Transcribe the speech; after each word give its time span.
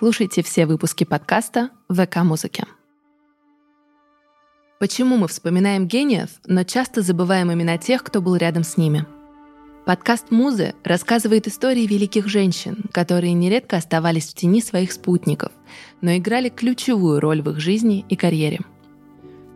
Слушайте 0.00 0.42
все 0.42 0.64
выпуски 0.64 1.04
подкаста 1.04 1.68
в 1.90 2.02
ВК-музыке. 2.02 2.64
Почему 4.78 5.18
мы 5.18 5.28
вспоминаем 5.28 5.86
гениев, 5.86 6.30
но 6.46 6.64
часто 6.64 7.02
забываем 7.02 7.52
имена 7.52 7.76
тех, 7.76 8.02
кто 8.02 8.22
был 8.22 8.34
рядом 8.36 8.64
с 8.64 8.78
ними? 8.78 9.04
Подкаст 9.84 10.30
«Музы» 10.30 10.74
рассказывает 10.84 11.48
истории 11.48 11.86
великих 11.86 12.28
женщин, 12.28 12.84
которые 12.92 13.34
нередко 13.34 13.76
оставались 13.76 14.30
в 14.30 14.34
тени 14.36 14.62
своих 14.62 14.92
спутников, 14.92 15.52
но 16.00 16.16
играли 16.16 16.48
ключевую 16.48 17.20
роль 17.20 17.42
в 17.42 17.50
их 17.50 17.60
жизни 17.60 18.06
и 18.08 18.16
карьере. 18.16 18.60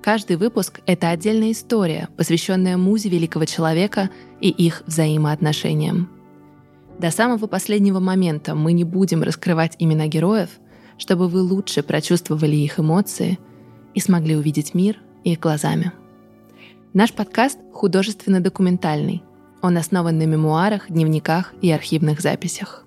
Каждый 0.02 0.36
выпуск— 0.36 0.82
это 0.86 1.08
отдельная 1.08 1.52
история, 1.52 2.10
посвященная 2.18 2.76
музе 2.76 3.08
великого 3.08 3.46
человека 3.46 4.10
и 4.42 4.50
их 4.50 4.82
взаимоотношениям. 4.84 6.13
До 6.98 7.10
самого 7.10 7.46
последнего 7.46 8.00
момента 8.00 8.54
мы 8.54 8.72
не 8.72 8.84
будем 8.84 9.22
раскрывать 9.22 9.76
имена 9.78 10.06
героев, 10.06 10.50
чтобы 10.96 11.28
вы 11.28 11.42
лучше 11.42 11.82
прочувствовали 11.82 12.56
их 12.56 12.78
эмоции 12.78 13.38
и 13.94 14.00
смогли 14.00 14.36
увидеть 14.36 14.74
мир 14.74 14.98
их 15.24 15.40
глазами. 15.40 15.92
Наш 16.92 17.12
подкаст 17.12 17.58
художественно-документальный. 17.72 19.22
Он 19.62 19.76
основан 19.76 20.18
на 20.18 20.26
мемуарах, 20.26 20.90
дневниках 20.90 21.54
и 21.60 21.70
архивных 21.70 22.20
записях. 22.20 22.84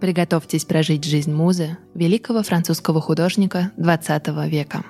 Приготовьтесь 0.00 0.64
прожить 0.64 1.04
жизнь 1.04 1.32
музы 1.32 1.76
великого 1.94 2.42
французского 2.44 3.00
художника 3.00 3.72
XX 3.76 4.48
века. 4.48 4.84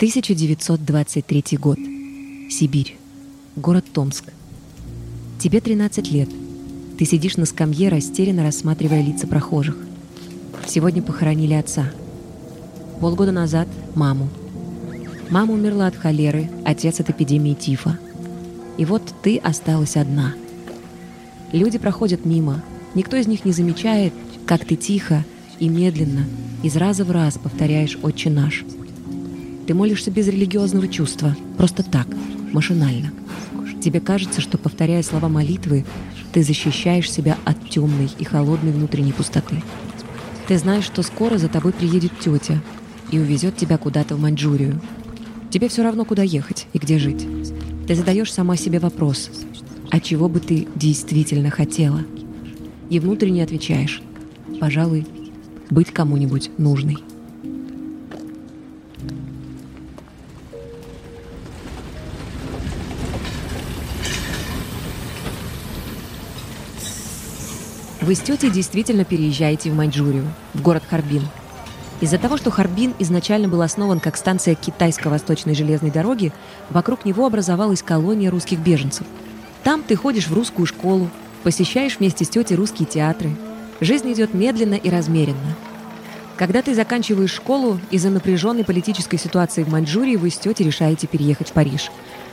1923 0.00 1.58
год. 1.58 1.76
Сибирь. 2.48 2.96
Город 3.54 3.84
Томск. 3.92 4.32
Тебе 5.38 5.60
13 5.60 6.10
лет. 6.10 6.30
Ты 6.96 7.04
сидишь 7.04 7.36
на 7.36 7.44
скамье, 7.44 7.90
растерянно 7.90 8.42
рассматривая 8.42 9.02
лица 9.02 9.26
прохожих. 9.26 9.76
Сегодня 10.66 11.02
похоронили 11.02 11.52
отца. 11.52 11.92
Полгода 12.98 13.30
назад— 13.30 13.68
маму. 13.94 14.30
Мама 15.28 15.52
умерла 15.52 15.88
от 15.88 15.96
холеры, 15.96 16.50
отец 16.64 16.98
от 17.00 17.10
эпидемии 17.10 17.52
тифа. 17.52 17.98
И 18.78 18.86
вот 18.86 19.02
ты 19.22 19.36
осталась 19.36 19.98
одна. 19.98 20.32
Люди 21.52 21.76
проходят 21.76 22.24
мимо. 22.24 22.64
Никто 22.94 23.18
из 23.18 23.26
них 23.26 23.44
не 23.44 23.52
замечает, 23.52 24.14
как 24.46 24.64
ты 24.64 24.76
тихо 24.76 25.26
и 25.58 25.68
медленно 25.68 26.24
из 26.62 26.76
раза 26.76 27.04
в 27.04 27.10
раз 27.10 27.36
повторяешь 27.36 27.98
«Отче 28.02 28.30
наш». 28.30 28.64
Ты 29.70 29.74
молишься 29.74 30.10
без 30.10 30.26
религиозного 30.26 30.88
чувства, 30.88 31.36
просто 31.56 31.84
так, 31.84 32.08
машинально. 32.52 33.12
Тебе 33.80 34.00
кажется, 34.00 34.40
что, 34.40 34.58
повторяя 34.58 35.00
слова 35.04 35.28
молитвы, 35.28 35.84
ты 36.32 36.42
защищаешь 36.42 37.08
себя 37.08 37.38
от 37.44 37.70
темной 37.70 38.10
и 38.18 38.24
холодной 38.24 38.72
внутренней 38.72 39.12
пустоты. 39.12 39.62
Ты 40.48 40.58
знаешь, 40.58 40.82
что 40.82 41.04
скоро 41.04 41.38
за 41.38 41.46
тобой 41.46 41.72
приедет 41.72 42.10
тетя 42.18 42.60
и 43.12 43.20
увезет 43.20 43.58
тебя 43.58 43.78
куда-то 43.78 44.16
в 44.16 44.20
Маньчжурию. 44.20 44.80
Тебе 45.50 45.68
все 45.68 45.84
равно, 45.84 46.04
куда 46.04 46.24
ехать 46.24 46.66
и 46.72 46.78
где 46.78 46.98
жить. 46.98 47.24
Ты 47.86 47.94
задаешь 47.94 48.32
сама 48.32 48.56
себе 48.56 48.80
вопрос, 48.80 49.30
а 49.92 50.00
чего 50.00 50.28
бы 50.28 50.40
ты 50.40 50.66
действительно 50.74 51.50
хотела? 51.50 52.02
И 52.88 52.98
внутренне 52.98 53.44
отвечаешь, 53.44 54.02
пожалуй, 54.58 55.06
быть 55.70 55.92
кому-нибудь 55.92 56.50
нужной. 56.58 56.98
Вы 68.10 68.16
с 68.16 68.20
тетей 68.22 68.50
действительно 68.50 69.04
переезжаете 69.04 69.70
в 69.70 69.76
Маньчжурию, 69.76 70.26
в 70.52 70.62
город 70.62 70.82
Харбин. 70.90 71.22
Из-за 72.00 72.18
того, 72.18 72.38
что 72.38 72.50
Харбин 72.50 72.92
изначально 72.98 73.46
был 73.46 73.62
основан 73.62 74.00
как 74.00 74.16
станция 74.16 74.56
китайско-восточной 74.56 75.54
железной 75.54 75.92
дороги, 75.92 76.32
вокруг 76.70 77.04
него 77.04 77.24
образовалась 77.24 77.84
колония 77.84 78.32
русских 78.32 78.58
беженцев. 78.58 79.06
Там 79.62 79.84
ты 79.84 79.94
ходишь 79.94 80.26
в 80.26 80.34
русскую 80.34 80.66
школу, 80.66 81.08
посещаешь 81.44 82.00
вместе 82.00 82.24
с 82.24 82.28
тетей 82.30 82.56
русские 82.56 82.88
театры. 82.88 83.30
Жизнь 83.80 84.12
идет 84.12 84.34
медленно 84.34 84.74
и 84.74 84.90
размеренно. 84.90 85.54
Когда 86.36 86.62
ты 86.62 86.74
заканчиваешь 86.74 87.32
школу, 87.32 87.78
из-за 87.92 88.10
напряженной 88.10 88.64
политической 88.64 89.18
ситуации 89.18 89.62
в 89.62 89.68
Маньчжурии 89.68 90.16
вы 90.16 90.30
с 90.30 90.36
тетей 90.36 90.66
решаете 90.66 91.06
переехать 91.06 91.50
в 91.50 91.52
Париж. 91.52 91.92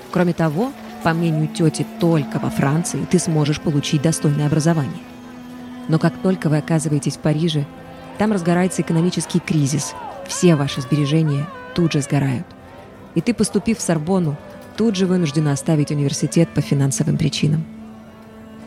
Кроме 0.10 0.34
того, 0.34 0.72
по 1.04 1.14
мнению 1.14 1.48
тети, 1.50 1.86
только 2.00 2.40
во 2.40 2.50
Франции 2.50 3.06
ты 3.12 3.20
сможешь 3.20 3.62
получить 3.62 4.02
достойное 4.02 4.48
образование. 4.48 5.04
Но 5.88 6.00
как 6.00 6.14
только 6.22 6.50
вы 6.50 6.58
оказываетесь 6.58 7.16
в 7.16 7.20
Париже, 7.20 7.66
там 8.18 8.32
разгорается 8.32 8.82
экономический 8.82 9.40
кризис. 9.40 9.94
Все 10.28 10.56
ваши 10.56 10.82
сбережения 10.82 11.48
тут 11.76 11.94
же 11.94 12.02
сгорают. 12.02 12.46
И 13.16 13.22
ты, 13.22 13.34
поступив 13.34 13.78
в 13.78 13.82
Сорбонну, 13.82 14.36
тут 14.76 14.96
же 14.96 15.06
вынуждена 15.06 15.52
оставить 15.52 15.92
университет 15.92 16.50
по 16.50 16.62
финансовым 16.62 17.18
причинам. 17.18 17.64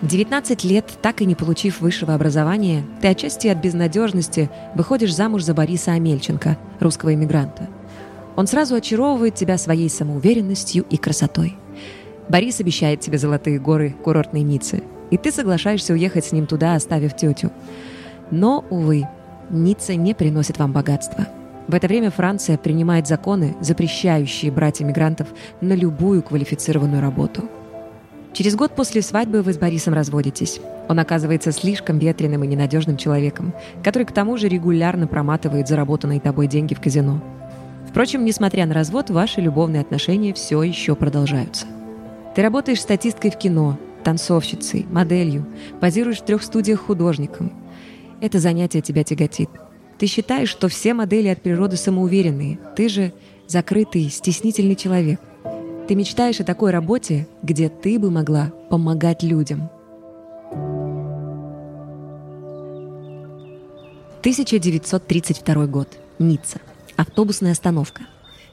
В 0.00 0.06
19 0.06 0.64
лет, 0.64 0.86
так 1.02 1.20
и 1.20 1.26
не 1.26 1.34
получив 1.34 1.80
высшего 1.80 2.14
образования, 2.14 2.84
ты 3.02 3.08
отчасти 3.08 3.48
от 3.48 3.58
безнадежности 3.58 4.50
выходишь 4.74 5.14
замуж 5.14 5.42
за 5.42 5.52
Бориса 5.52 5.92
Амельченко, 5.92 6.56
русского 6.80 7.12
иммигранта. 7.12 7.68
Он 8.34 8.46
сразу 8.46 8.76
очаровывает 8.76 9.34
тебя 9.34 9.58
своей 9.58 9.90
самоуверенностью 9.90 10.86
и 10.88 10.96
красотой. 10.96 11.56
Борис 12.30 12.60
обещает 12.60 13.00
тебе 13.00 13.18
золотые 13.18 13.58
горы 13.58 13.94
курортной 14.02 14.42
Ниццы– 14.42 14.82
и 15.10 15.16
ты 15.16 15.32
соглашаешься 15.32 15.92
уехать 15.92 16.24
с 16.24 16.32
ним 16.32 16.46
туда, 16.46 16.74
оставив 16.74 17.16
тетю. 17.16 17.50
Но, 18.30 18.64
увы, 18.70 19.06
Ницца 19.50 19.96
не 19.96 20.14
приносит 20.14 20.58
вам 20.58 20.72
богатства. 20.72 21.26
В 21.66 21.74
это 21.74 21.88
время 21.88 22.10
Франция 22.10 22.56
принимает 22.56 23.08
законы, 23.08 23.56
запрещающие 23.60 24.52
брать 24.52 24.80
иммигрантов 24.80 25.26
на 25.60 25.72
любую 25.72 26.22
квалифицированную 26.22 27.02
работу. 27.02 27.42
Через 28.32 28.54
год 28.54 28.76
после 28.76 29.02
свадьбы 29.02 29.42
вы 29.42 29.52
с 29.52 29.58
Борисом 29.58 29.92
разводитесь. 29.92 30.60
Он 30.88 31.00
оказывается 31.00 31.50
слишком 31.50 31.98
ветреным 31.98 32.44
и 32.44 32.46
ненадежным 32.46 32.96
человеком, 32.96 33.52
который 33.82 34.04
к 34.04 34.12
тому 34.12 34.36
же 34.36 34.48
регулярно 34.48 35.08
проматывает 35.08 35.66
заработанные 35.66 36.20
тобой 36.20 36.46
деньги 36.46 36.74
в 36.74 36.80
казино. 36.80 37.20
Впрочем, 37.88 38.24
несмотря 38.24 38.66
на 38.66 38.74
развод, 38.74 39.10
ваши 39.10 39.40
любовные 39.40 39.82
отношения 39.82 40.32
все 40.32 40.62
еще 40.62 40.94
продолжаются. 40.94 41.66
Ты 42.36 42.42
работаешь 42.42 42.80
статисткой 42.80 43.32
в 43.32 43.36
кино, 43.36 43.78
танцовщицей, 44.02 44.86
моделью, 44.90 45.46
позируешь 45.80 46.18
в 46.18 46.24
трех 46.24 46.42
студиях 46.42 46.80
художником. 46.80 47.52
Это 48.20 48.38
занятие 48.38 48.80
тебя 48.80 49.04
тяготит. 49.04 49.48
Ты 49.98 50.06
считаешь, 50.06 50.48
что 50.48 50.68
все 50.68 50.94
модели 50.94 51.28
от 51.28 51.42
природы 51.42 51.76
самоуверенные. 51.76 52.58
Ты 52.76 52.88
же 52.88 53.12
закрытый, 53.46 54.08
стеснительный 54.08 54.76
человек. 54.76 55.20
Ты 55.88 55.94
мечтаешь 55.94 56.40
о 56.40 56.44
такой 56.44 56.70
работе, 56.70 57.28
где 57.42 57.68
ты 57.68 57.98
бы 57.98 58.10
могла 58.10 58.52
помогать 58.70 59.22
людям. 59.22 59.68
1932 64.20 65.66
год. 65.66 65.88
Ницца. 66.18 66.60
Автобусная 66.96 67.52
остановка. 67.52 68.02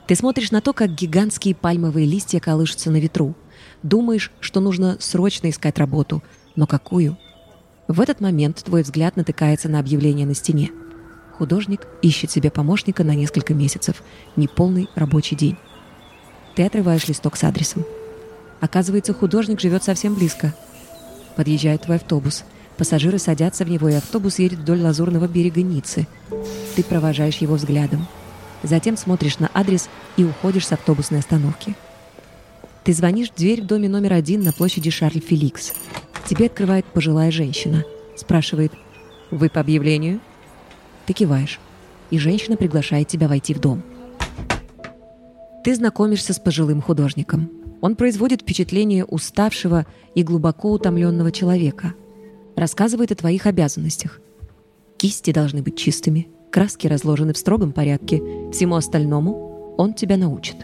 Ты 0.08 0.16
смотришь 0.16 0.52
на 0.52 0.62
то, 0.62 0.72
как 0.72 0.96
гигантские 0.96 1.54
пальмовые 1.54 2.06
листья 2.06 2.40
колышутся 2.40 2.92
на 2.92 2.98
ветру– 2.98 3.36
Думаешь, 3.84 4.32
что 4.40 4.60
нужно 4.60 4.98
срочно 5.00 5.50
искать 5.50 5.78
работу. 5.78 6.24
Но 6.56 6.68
какую? 6.68 7.18
В 7.88 8.02
этот 8.02 8.20
момент 8.20 8.64
твой 8.64 8.84
взгляд 8.84 9.16
натыкается 9.16 9.70
на 9.70 9.80
объявление 9.80 10.26
на 10.26 10.34
стене. 10.34 10.72
Художник 11.38 11.88
ищет 12.02 12.32
себе 12.32 12.50
помощника 12.50 13.04
на 13.04 13.16
несколько 13.16 13.54
месяцев. 13.54 14.04
Неполный 14.36 14.90
рабочий 14.96 15.36
день. 15.36 15.58
Ты 16.56 16.66
отрываешь 16.66 17.08
листок 17.08 17.38
с 17.38 17.44
адресом. 17.44 17.86
Оказывается, 18.60 19.14
художник 19.14 19.60
живет 19.60 19.84
совсем 19.84 20.16
близко. 20.16 20.54
Подъезжает 21.36 21.84
твой 21.84 21.98
автобус. 21.98 22.44
Пассажиры 22.78 23.20
садятся 23.20 23.66
в 23.66 23.70
него, 23.70 23.90
и 23.90 23.94
автобус 23.94 24.40
едет 24.40 24.60
вдоль 24.60 24.82
лазурного 24.82 25.28
берега 25.28 25.62
Ниццы. 25.62 26.08
Ты 26.76 26.84
провожаешь 26.84 27.38
его 27.38 27.56
взглядом. 27.56 28.08
Затем 28.64 28.98
смотришь 28.98 29.40
на 29.40 29.50
адрес 29.54 29.90
и 30.16 30.24
уходишь 30.24 30.68
с 30.68 30.72
автобусной 30.72 31.20
остановки. 31.20 31.76
Ты 32.88 32.94
звонишь 32.94 33.32
в 33.32 33.36
дверь 33.36 33.64
в 33.64 33.66
доме 33.66 33.90
номер 33.90 34.14
один 34.14 34.44
на 34.44 34.54
площади 34.54 34.90
Шарль 34.90 35.20
Феликс. 35.20 35.74
Тебе 36.26 36.46
открывает 36.46 36.86
пожилая 36.86 37.32
женщина. 37.32 37.84
Спрашивает, 38.16 38.72
«Вы 39.30 39.50
по 39.50 39.60
объявлению?» 39.60 40.22
Ты 41.06 41.12
киваешь, 41.12 41.60
и 42.12 42.18
женщина 42.18 42.56
приглашает 42.56 43.10
тебя 43.10 43.28
войти 43.28 43.54
в 43.54 43.60
дом. 43.60 43.84
Ты 45.66 45.76
знакомишься 45.76 46.32
с 46.32 46.40
пожилым 46.40 46.82
художником. 46.82 47.52
Он 47.82 47.98
производит 47.98 48.44
впечатление 48.44 49.04
уставшего 49.04 49.86
и 50.16 50.24
глубоко 50.24 50.72
утомленного 50.72 51.34
человека. 51.34 51.94
Рассказывает 52.56 53.12
о 53.12 53.16
твоих 53.16 53.48
обязанностях. 53.48 54.22
Кисти 54.96 55.34
должны 55.34 55.62
быть 55.62 55.76
чистыми, 55.76 56.30
краски 56.54 56.88
разложены 56.88 57.34
в 57.34 57.38
строгом 57.38 57.74
порядке. 57.74 58.24
Всему 58.54 58.76
остальному 58.76 59.76
он 59.78 59.94
тебя 59.94 60.16
научит. 60.16 60.56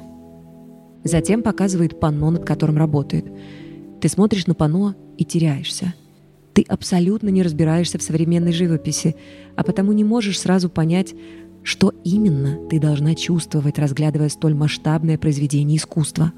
Затем 1.03 1.43
показывает 1.43 1.99
панно, 1.99 2.31
над 2.31 2.45
которым 2.45 2.77
работает. 2.77 3.25
Ты 3.99 4.09
смотришь 4.09 4.47
на 4.47 4.55
панно 4.55 4.95
и 5.17 5.25
теряешься. 5.25 5.93
Ты 6.53 6.63
абсолютно 6.67 7.29
не 7.29 7.41
разбираешься 7.41 7.97
в 7.97 8.03
современной 8.03 8.51
живописи, 8.51 9.15
а 9.55 9.63
потому 9.63 9.91
не 9.91 10.03
можешь 10.03 10.39
сразу 10.39 10.69
понять, 10.69 11.13
что 11.63 11.93
именно 12.03 12.67
ты 12.69 12.79
должна 12.79 13.15
чувствовать, 13.15 13.79
разглядывая 13.79 14.29
столь 14.29 14.53
масштабное 14.53 15.17
произведение 15.17 15.77
искусства. 15.77 16.31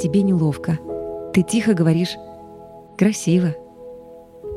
Тебе 0.00 0.22
неловко. 0.22 0.78
Ты 1.32 1.42
тихо 1.42 1.74
говоришь 1.74 2.16
«красиво». 2.98 3.54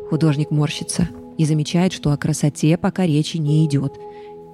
Художник 0.09 0.51
морщится 0.51 1.09
и 1.37 1.45
замечает, 1.45 1.93
что 1.93 2.11
о 2.11 2.17
красоте 2.17 2.77
пока 2.77 3.05
речи 3.05 3.37
не 3.37 3.65
идет. 3.65 3.93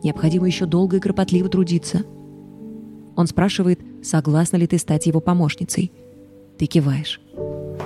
Необходимо 0.04 0.48
еще 0.48 0.65
долго 0.65 0.98
и 0.98 1.00
кропотливо 1.00 1.50
трудиться. 1.50 2.04
Он 3.19 3.27
спрашивает, 3.27 3.81
согласна 4.01 4.56
ли 4.56 4.66
ты 4.66 4.77
стать 4.77 5.06
его 5.06 5.19
помощницей. 5.19 5.92
Ты 6.57 6.68
киваешь. 6.68 7.19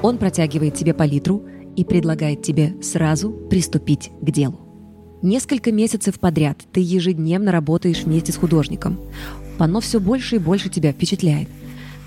Он 0.04 0.20
протягивает 0.20 0.76
тебе 0.76 0.94
палитру 0.94 1.42
и 1.76 1.84
предлагает 1.84 2.44
тебе 2.44 2.76
сразу 2.84 3.32
приступить 3.32 4.12
к 4.22 4.30
делу. 4.30 4.60
Несколько 5.24 5.72
месяцев 5.72 6.20
подряд 6.20 6.60
ты 6.72 6.82
ежедневно 6.82 7.52
работаешь 7.52 8.04
вместе 8.04 8.32
с 8.32 8.36
художником. 8.36 9.00
Панно 9.58 9.80
все 9.80 10.00
больше 10.00 10.36
и 10.36 10.38
больше 10.38 10.70
тебя 10.70 10.92
впечатляет. 10.92 11.50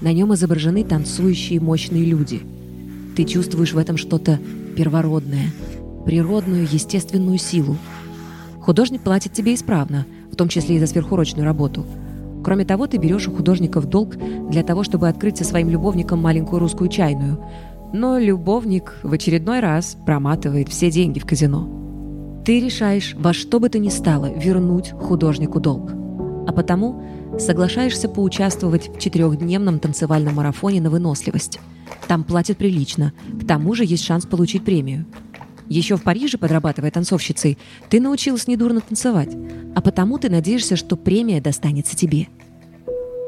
На 0.00 0.12
нем 0.12 0.32
изображены 0.32 0.84
танцующие 0.84 1.61
мощные 1.61 2.05
люди. 2.05 2.43
Ты 3.17 3.25
чувствуешь 3.25 3.72
в 3.72 3.79
этом 3.79 3.96
что-то 3.96 4.38
первородное, 4.76 5.50
природную, 6.05 6.69
естественную 6.70 7.38
силу. 7.38 7.76
Художник 8.61 9.00
платит 9.00 9.32
тебе 9.32 9.56
исправно, 9.56 10.06
в 10.31 10.37
том 10.37 10.46
числе 10.49 10.76
и 10.76 10.79
за 10.79 10.87
сверхурочную 10.87 11.44
работу. 11.44 11.84
Кроме 12.46 12.64
того, 12.64 12.87
ты 12.87 12.96
берешь 12.96 13.28
у 13.28 13.34
художника 13.34 13.81
в 13.81 13.87
долг 13.87 14.14
для 14.48 14.62
того, 14.62 14.84
чтобы 14.84 15.08
открыть 15.08 15.37
со 15.37 15.44
своим 15.44 15.69
любовником 15.69 16.22
маленькую 16.22 16.60
русскую 16.60 16.88
чайную– 16.88 17.44
но 17.93 18.19
любовник 18.19 18.98
в 19.02 19.12
очередной 19.12 19.60
раз 19.60 19.96
проматывает 20.04 20.69
все 20.69 20.90
деньги 20.90 21.19
в 21.19 21.25
казино. 21.25 22.43
Ты 22.44 22.60
решаешь 22.60 23.14
во 23.19 23.32
что 23.32 23.58
бы 23.58 23.69
то 23.69 23.78
ни 23.78 23.88
стало 23.88 24.31
вернуть 24.32 24.90
художнику 24.90 25.60
долг. 25.60 25.93
А 26.46 26.52
потому 26.52 27.02
соглашаешься 27.38 28.08
поучаствовать 28.08 28.88
в 28.94 28.98
четырехдневном 28.98 29.78
танцевальном 29.78 30.34
марафоне 30.34 30.81
на 30.81 30.90
выносливость. 30.90 31.58
Там 32.06 32.25
платят 32.25 32.58
прилично, 32.58 33.12
к 33.40 33.46
тому 33.46 33.75
же 33.75 33.84
есть 33.84 34.04
шанс 34.04 34.26
получить 34.26 34.64
премию. 34.64 35.06
Еще 35.69 35.97
в 35.97 36.03
Париже, 36.03 36.39
подрабатывая 36.39 36.91
танцовщицей, 36.91 37.59
ты 37.91 38.01
научилась 38.01 38.47
недурно 38.47 38.81
танцевать, 38.81 39.37
а 39.75 39.81
потому 39.81 40.19
ты 40.19 40.31
надеешься, 40.31 40.77
что 40.77 40.97
премия 40.97 41.41
достанется 41.41 41.97
тебе. 41.97 42.29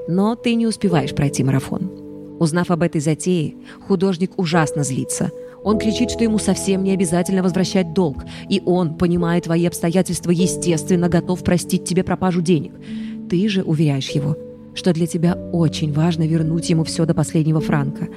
Но 0.06 0.34
ты 0.36 0.54
не 0.54 0.66
успеваешь 0.66 1.14
пройти 1.14 1.42
марафон. 1.42 1.90
Узнав 2.38 2.70
об 2.70 2.82
этой 2.82 3.00
затее, 3.00 3.56
художник 3.86 4.32
ужасно 4.38 4.84
злится. 4.84 5.30
Он 5.64 5.78
кричит, 5.78 6.12
что 6.12 6.22
ему 6.22 6.38
совсем 6.38 6.84
не 6.84 6.92
обязательно 6.92 7.42
возвращать 7.42 7.92
долг, 7.92 8.24
и 8.48 8.62
он, 8.64 8.94
понимая 8.94 9.40
твои 9.40 9.66
обстоятельства, 9.66 10.30
естественно, 10.30 11.08
готов 11.08 11.42
простить 11.42 11.84
тебе 11.84 12.04
пропажу 12.04 12.40
денег. 12.40 12.72
Ты 13.28 13.48
же 13.48 13.62
уверяешь 13.62 14.10
его, 14.10 14.36
что 14.74 14.92
для 14.92 15.08
тебя 15.08 15.34
очень 15.52 15.92
важно 15.92 16.22
вернуть 16.26 16.70
ему 16.70 16.84
все 16.84 17.04
до 17.04 17.12
последнего 17.12 17.60
франка, 17.60 18.08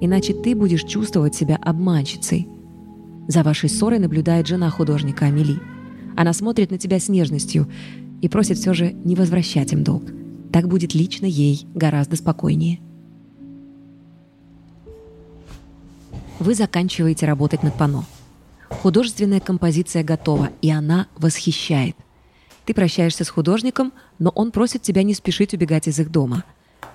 иначе 0.00 0.32
ты 0.32 0.56
будешь 0.56 0.84
чувствовать 0.84 1.34
себя 1.34 1.58
обманщицей. 1.62 2.48
За 3.28 3.42
вашей 3.42 3.68
ссорой 3.68 3.98
наблюдает 3.98 4.46
жена 4.46 4.70
художника 4.70 5.26
Амели. 5.26 5.60
Она 6.16 6.32
смотрит 6.32 6.70
на 6.70 6.78
тебя 6.78 6.98
с 6.98 7.10
нежностью 7.10 7.70
и 8.22 8.28
просит 8.28 8.56
все 8.56 8.72
же 8.72 8.92
не 8.92 9.14
возвращать 9.14 9.74
им 9.74 9.84
долг. 9.84 10.04
Так 10.50 10.66
будет 10.66 10.94
лично 10.94 11.26
ей 11.26 11.66
гораздо 11.74 12.16
спокойнее. 12.16 12.80
Вы 16.38 16.54
заканчиваете 16.54 17.26
работать 17.26 17.62
над 17.62 17.74
пано. 17.74 18.06
Художественная 18.70 19.40
композиция 19.40 20.02
готова, 20.02 20.48
и 20.62 20.70
она 20.70 21.06
восхищает. 21.18 21.96
Ты 22.64 22.72
прощаешься 22.72 23.24
с 23.24 23.28
художником, 23.28 23.92
но 24.18 24.30
он 24.30 24.52
просит 24.52 24.80
тебя 24.80 25.02
не 25.02 25.12
спешить 25.12 25.52
убегать 25.52 25.86
из 25.86 25.98
их 26.00 26.10
дома. 26.10 26.44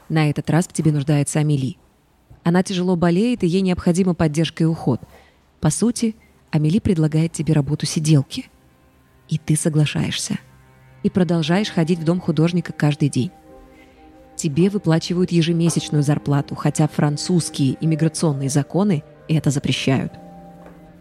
На 0.10 0.32
этот 0.32 0.50
раз 0.50 0.68
в 0.68 0.74
тебе 0.74 0.92
нуждается 0.92 1.40
Амели. 1.40 1.78
Она 2.44 2.64
тяжело 2.64 2.96
болеет, 2.96 3.44
и 3.44 3.48
ей 3.48 3.62
необходима 3.62 4.16
поддержка 4.16 4.64
и 4.64 4.68
уход. 4.68 5.00
По 5.62 5.70
сути, 5.70 6.16
Амели 6.54 6.78
предлагает 6.78 7.32
тебе 7.32 7.54
работу 7.54 7.88
сиделки. 7.88 8.46
И 9.28 9.40
ты 9.40 9.56
соглашаешься. 9.56 10.38
И 11.02 11.10
продолжаешь 11.10 11.72
ходить 11.72 11.98
в 11.98 12.04
дом 12.04 12.20
художника 12.20 12.72
каждый 12.72 13.10
день. 13.10 13.32
Тебе 14.36 14.70
выплачивают 14.70 15.32
ежемесячную 15.32 16.04
зарплату, 16.04 16.54
хотя 16.54 16.88
французские 16.88 17.76
иммиграционные 17.82 18.50
законы 18.50 19.04
это 19.28 19.50
запрещают. 19.50 20.14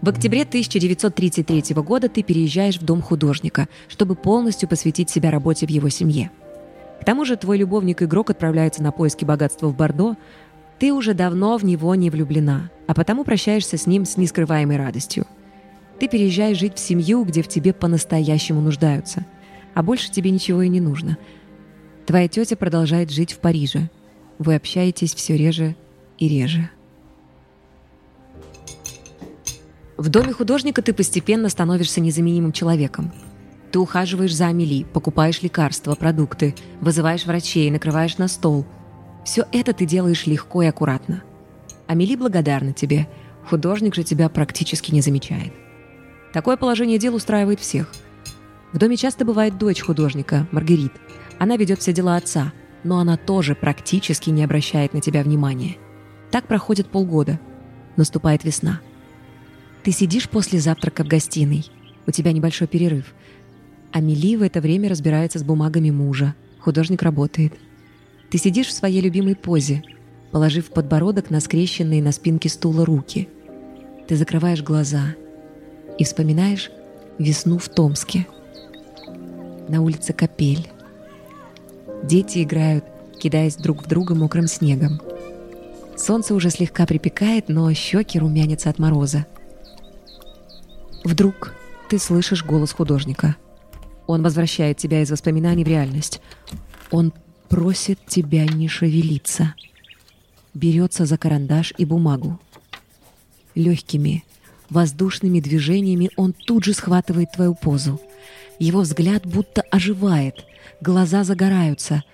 В 0.01 0.09
октябре 0.09 0.45
1933 0.45 1.75
года 1.83 2.09
ты 2.09 2.23
переезжаешь 2.23 2.79
в 2.79 2.85
дом 2.87 3.03
художника, 3.03 3.69
чтобы 3.89 4.15
полностью 4.15 4.71
посвятить 4.71 5.11
себя 5.11 5.31
работе 5.31 5.67
в 5.67 5.71
его 5.71 5.91
семье. 5.91 6.31
К 7.03 7.05
тому 7.05 7.27
же 7.27 7.37
твой 7.37 7.59
любовник-игрок 7.59 8.31
отправляется 8.31 8.83
на 8.83 8.91
поиски 8.91 9.27
богатства 9.27 9.67
в 9.67 9.77
Бордо, 9.77 10.17
ты 10.79 10.95
уже 10.95 11.13
давно 11.13 11.59
в 11.59 11.65
него 11.65 11.95
не 11.95 12.09
влюблена, 12.09 12.71
а 12.87 12.95
потому 12.95 13.23
прощаешься 13.23 13.77
с 13.77 13.87
ним 13.87 14.07
с 14.07 14.17
нескрываемой 14.17 14.79
радостью. 14.79 15.27
Ты 16.03 16.09
переезжаешь 16.09 16.59
жить 16.59 16.75
в 16.75 16.81
семью, 16.81 17.23
где 17.23 17.43
в 17.43 17.49
тебе 17.49 17.73
по-настоящему 17.73 18.61
нуждаются, 18.61 19.25
а 19.73 19.85
больше 19.85 20.11
тебе 20.11 20.33
ничего 20.33 20.63
и 20.63 20.69
не 20.69 20.81
нужно. 20.81 21.17
Твоя 22.07 22.27
тетя 22.27 22.57
продолжает 22.57 23.13
жить 23.13 23.33
в 23.33 23.39
Париже. 23.39 23.89
Вы 24.41 24.57
общаетесь 24.57 25.15
все 25.15 25.37
реже 25.37 25.77
и 26.19 26.27
реже. 26.27 26.71
В 29.97 30.09
доме 30.09 30.33
художника 30.33 30.83
ты 30.83 30.93
постепенно 30.93 31.49
становишься 31.49 32.01
незаменимым 32.01 32.51
человеком. 32.51 33.13
Ты 33.71 33.79
ухаживаешь 33.79 34.35
за 34.35 34.49
Амели, 34.49 34.83
покупаешь 34.83 35.41
лекарства, 35.43 35.95
продукты, 35.95 36.57
вызываешь 36.81 37.27
врачей, 37.27 37.71
накрываешь 37.71 38.19
на 38.19 38.27
стол. 38.27 38.67
Все 39.25 39.47
это 39.53 39.73
ты 39.73 39.87
делаешь 39.87 40.27
легко 40.27 40.65
и 40.65 40.67
аккуратно. 40.67 41.23
Амели 41.87 42.17
благодарна 42.17 42.73
тебе, 42.73 43.07
художник 43.49 43.95
же 43.95 44.03
тебя 44.03 44.29
практически 44.29 44.91
не 44.91 45.01
замечает. 45.01 45.53
Такое 46.33 46.57
положение 46.57 46.99
дел 46.99 47.15
устраивает 47.15 47.61
всех. 47.61 47.93
В 48.73 48.79
доме 48.79 48.97
часто 48.97 49.25
бывает 49.25 49.59
дочь 49.59 49.83
художника, 49.83 50.47
Маргарит. 50.51 50.93
Она 51.39 51.57
ведет 51.57 51.81
все 51.81 51.93
дела 51.93 52.17
отца, 52.17 52.53
но 52.85 52.99
она 52.99 53.17
тоже 53.17 53.55
практически 53.55 54.31
не 54.31 54.43
обращает 54.43 54.95
на 54.95 55.01
тебя 55.01 55.23
внимания. 55.23 55.77
Так 56.31 56.47
проходит 56.47 56.87
полгода. 56.89 57.39
Наступает 57.97 58.45
весна– 58.45 58.81
ты 59.83 59.91
сидишь 59.91 60.29
после 60.29 60.61
завтрака 60.61 61.03
в 61.03 61.09
гостиной. 61.09 61.67
У 62.07 62.13
тебя 62.13 62.33
небольшой 62.33 62.69
перерыв. 62.69 63.15
Амели 63.91 64.37
в 64.37 64.43
это 64.43 64.61
время 64.61 64.89
разбирается 64.89 65.41
с 65.41 65.43
бумагами 65.43 65.91
мужа. 65.91 66.35
Художник 66.61 67.03
работает. 67.03 67.55
Ты 68.31 68.39
сидишь 68.39 68.69
в 68.69 68.73
своей 68.73 69.01
любимой 69.01 69.35
позе, 69.35 69.83
положив 70.31 70.71
подбородок 70.71 71.31
на 71.31 71.41
скрещенные 71.41 72.03
на 72.03 72.13
спинке 72.13 72.49
стула 72.49 72.87
руки. 72.87 73.29
Ты 74.07 74.17
закрываешь 74.17 74.63
глаза 74.63 75.17
и 76.03 76.05
вспоминаешь 76.05 76.73
весну 77.19 77.59
в 77.59 77.69
Томске. 77.69 78.27
На 79.69 79.81
улице 79.81 80.13
капель. 80.13 80.69
Дети 82.03 82.43
играют, 82.43 82.85
кидаясь 83.21 83.55
друг 83.55 83.85
в 83.85 83.87
друга 83.87 84.17
мокрым 84.17 84.49
снегом. 84.49 85.01
Солнце 85.97 86.35
уже 86.35 86.51
слегка 86.51 86.87
припекает, 86.87 87.49
но 87.49 87.73
щеки 87.73 88.19
румянятся 88.19 88.69
от 88.69 88.81
мороза. 88.81 89.27
Вдруг 91.05 91.55
ты 91.89 92.01
слышишь 92.01 92.45
голос 92.45 92.73
художника. 92.73 93.37
Он 94.09 94.25
возвращает 94.25 94.79
тебя 94.79 95.03
из 95.03 95.11
воспоминаний 95.13 95.63
в 95.63 95.69
реальность. 95.69 96.21
Он 96.91 97.13
просит 97.49 98.01
тебя 98.09 98.45
не 98.45 98.67
шевелиться. 98.67 99.55
Берется 100.53 101.07
за 101.07 101.17
карандаш 101.17 101.73
и 101.79 101.85
бумагу. 101.85 102.41
Легкими, 103.55 104.25
воздушными 104.73 105.41
движениями 105.41 106.11
он 106.17 106.33
тут 106.33 106.65
же 106.65 106.73
схватывает 106.73 107.33
твою 107.33 107.55
позу. 107.55 108.01
Его 108.59 108.81
взгляд 108.81 109.27
будто 109.27 109.63
оживает, 109.71 110.45
глаза 110.81 111.25
загораются. 111.25 112.05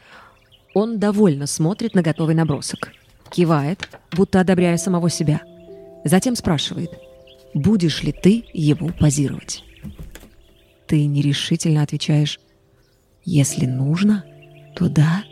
Он 0.75 0.99
довольно 0.99 1.47
смотрит 1.47 1.95
на 1.95 2.03
готовый 2.03 2.35
набросок. 2.35 2.93
Кивает, 3.31 3.89
будто 4.13 4.41
одобряя 4.41 4.77
самого 4.77 5.11
себя. 5.11 5.41
Затем 6.05 6.37
спрашивает— 6.37 6.91
будешь 7.55 8.03
ли 8.03 8.13
ты 8.13 8.45
его 8.53 8.91
позировать. 8.99 9.65
Ты 10.87 11.07
нерешительно 11.07 11.83
отвечаешь, 11.83 12.41
если 13.25 13.67
нужно, 13.67 14.25
то 14.75 14.89
да. 14.89 15.25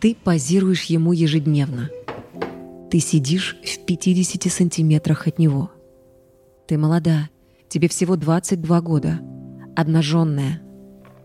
Ты 0.00 0.14
позируешь 0.14 0.84
ему 0.84 1.12
ежедневно. 1.12 1.90
Ты 2.90 3.00
сидишь 3.00 3.56
в 3.62 3.84
50 3.84 4.50
сантиметрах 4.50 5.26
от 5.26 5.38
него. 5.38 5.70
Ты 6.66 6.78
молода, 6.78 7.28
тебе 7.68 7.88
всего 7.88 8.16
22 8.16 8.80
года, 8.80 9.20
обнаженная, 9.76 10.62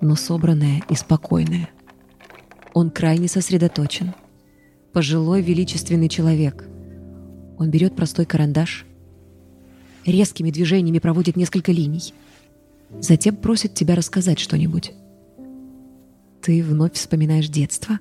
но 0.01 0.15
собранная 0.15 0.84
и 0.89 0.96
спокойная. 0.96 1.70
Он 2.74 2.89
крайне 2.89 3.27
сосредоточен. 3.27 4.13
Пожилой 4.91 5.41
величественный 5.41 6.10
человек. 6.10 6.67
Он 7.58 7.70
берет 7.70 7.96
простой 7.96 8.25
карандаш, 8.25 8.86
резкими 10.05 10.51
движениями 10.51 11.00
проводит 11.00 11.36
несколько 11.38 11.72
линий. 11.72 12.13
Затем 13.00 13.36
просит 13.38 13.74
тебя 13.74 13.96
рассказать 13.96 14.39
что-нибудь. 14.39 14.91
Ты 16.41 16.62
вновь 16.62 16.93
вспоминаешь 16.93 17.48
детство. 17.48 18.00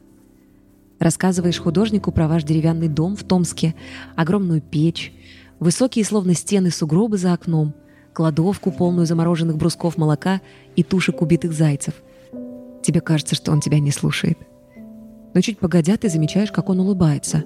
Рассказываешь 1.02 1.58
художнику 1.58 2.12
про 2.12 2.28
ваш 2.28 2.44
деревянный 2.44 2.86
дом 2.86 3.16
в 3.16 3.24
Томске, 3.24 3.74
огромную 4.14 4.60
печь, 4.62 5.12
высокие 5.58 6.04
словно 6.04 6.32
стены 6.32 6.70
сугробы 6.70 7.18
за 7.18 7.32
окном, 7.32 7.74
кладовку, 8.12 8.70
полную 8.70 9.04
замороженных 9.04 9.56
брусков 9.56 9.98
молока 9.98 10.40
и 10.76 10.84
тушек 10.84 11.20
убитых 11.20 11.54
зайцев. 11.54 11.94
Тебе 12.84 13.00
кажется, 13.00 13.34
что 13.34 13.50
он 13.50 13.60
тебя 13.60 13.80
не 13.80 13.90
слушает. 13.90 14.38
Но 15.34 15.40
чуть 15.40 15.58
погодя, 15.58 15.96
ты 15.96 16.08
замечаешь, 16.08 16.52
как 16.52 16.68
он 16.68 16.78
улыбается. 16.78 17.42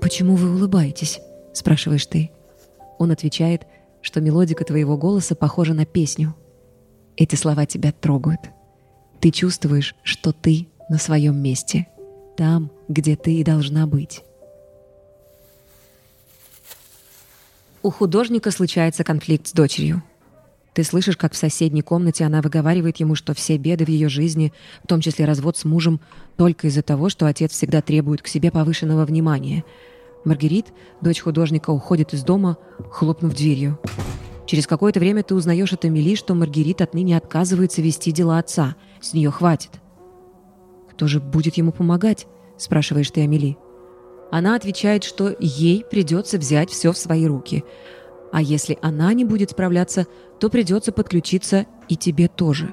«Почему 0.00 0.36
вы 0.36 0.54
улыбаетесь?»— 0.54 1.18
спрашиваешь 1.52 2.06
ты. 2.06 2.30
Он 3.00 3.10
отвечает, 3.10 3.66
что 4.02 4.20
мелодика 4.20 4.64
твоего 4.64 4.96
голоса 4.96 5.34
похожа 5.34 5.74
на 5.74 5.84
песню. 5.84 6.36
Эти 7.16 7.34
слова 7.34 7.66
тебя 7.66 7.90
трогают. 7.90 8.50
Ты 9.18 9.32
чувствуешь, 9.32 9.96
что 10.04 10.30
ты 10.32 10.68
на 10.88 10.98
своем 10.98 11.42
месте, 11.42 11.88
там, 12.36 12.70
где 12.88 13.16
ты 13.16 13.34
и 13.34 13.44
должна 13.44 13.86
быть. 13.86 14.22
У 17.82 17.90
художника 17.90 18.50
случается 18.50 19.04
конфликт 19.04 19.48
с 19.48 19.52
дочерью. 19.52 20.02
Ты 20.72 20.84
слышишь, 20.84 21.16
как 21.16 21.34
в 21.34 21.36
соседней 21.36 21.82
комнате 21.82 22.24
она 22.24 22.40
выговаривает 22.40 22.98
ему, 22.98 23.14
что 23.14 23.34
все 23.34 23.58
беды 23.58 23.84
в 23.84 23.88
ее 23.88 24.08
жизни, 24.08 24.52
в 24.84 24.86
том 24.86 25.00
числе 25.00 25.24
развод 25.24 25.56
с 25.56 25.64
мужем, 25.64 26.00
только 26.36 26.68
из-за 26.68 26.82
того, 26.82 27.08
что 27.08 27.26
отец 27.26 27.52
всегда 27.52 27.82
требует 27.82 28.22
к 28.22 28.28
себе 28.28 28.50
повышенного 28.50 29.04
внимания— 29.04 29.64
Маргерит, 30.24 30.66
дочь 31.00 31.20
художника, 31.20 31.70
уходит 31.70 32.14
из 32.14 32.22
дома, 32.22 32.56
хлопнув 32.90 33.34
дверью. 33.34 33.78
Через 34.46 34.66
какое-то 34.66 35.00
время 35.00 35.22
ты 35.22 35.34
узнаешь 35.34 35.72
от 35.72 35.84
Эмили, 35.84 36.14
что 36.14 36.34
Маргерит 36.34 36.80
отныне 36.80 37.16
отказывается 37.16 37.82
вести 37.82 38.12
дела 38.12 38.38
отца. 38.38 38.76
С 39.00 39.14
нее 39.14 39.30
хватит. 39.30 39.70
«Кто 41.02 41.08
же 41.08 41.18
будет 41.18 41.56
ему 41.56 41.72
помогать?»– 41.72 42.28
спрашиваешь 42.56 43.10
ты 43.10 43.22
Амели. 43.22 43.58
Она 44.30 44.54
отвечает, 44.54 45.02
что 45.02 45.34
ей 45.40 45.84
придется 45.90 46.38
взять 46.38 46.70
все 46.70 46.92
в 46.92 46.96
свои 46.96 47.26
руки. 47.26 47.64
А 48.30 48.40
если 48.40 48.78
она 48.82 49.12
не 49.12 49.24
будет 49.24 49.50
справляться, 49.50 50.06
то 50.38 50.48
придется 50.48 50.92
подключиться 50.92 51.66
и 51.88 51.96
тебе 51.96 52.28
тоже. 52.28 52.72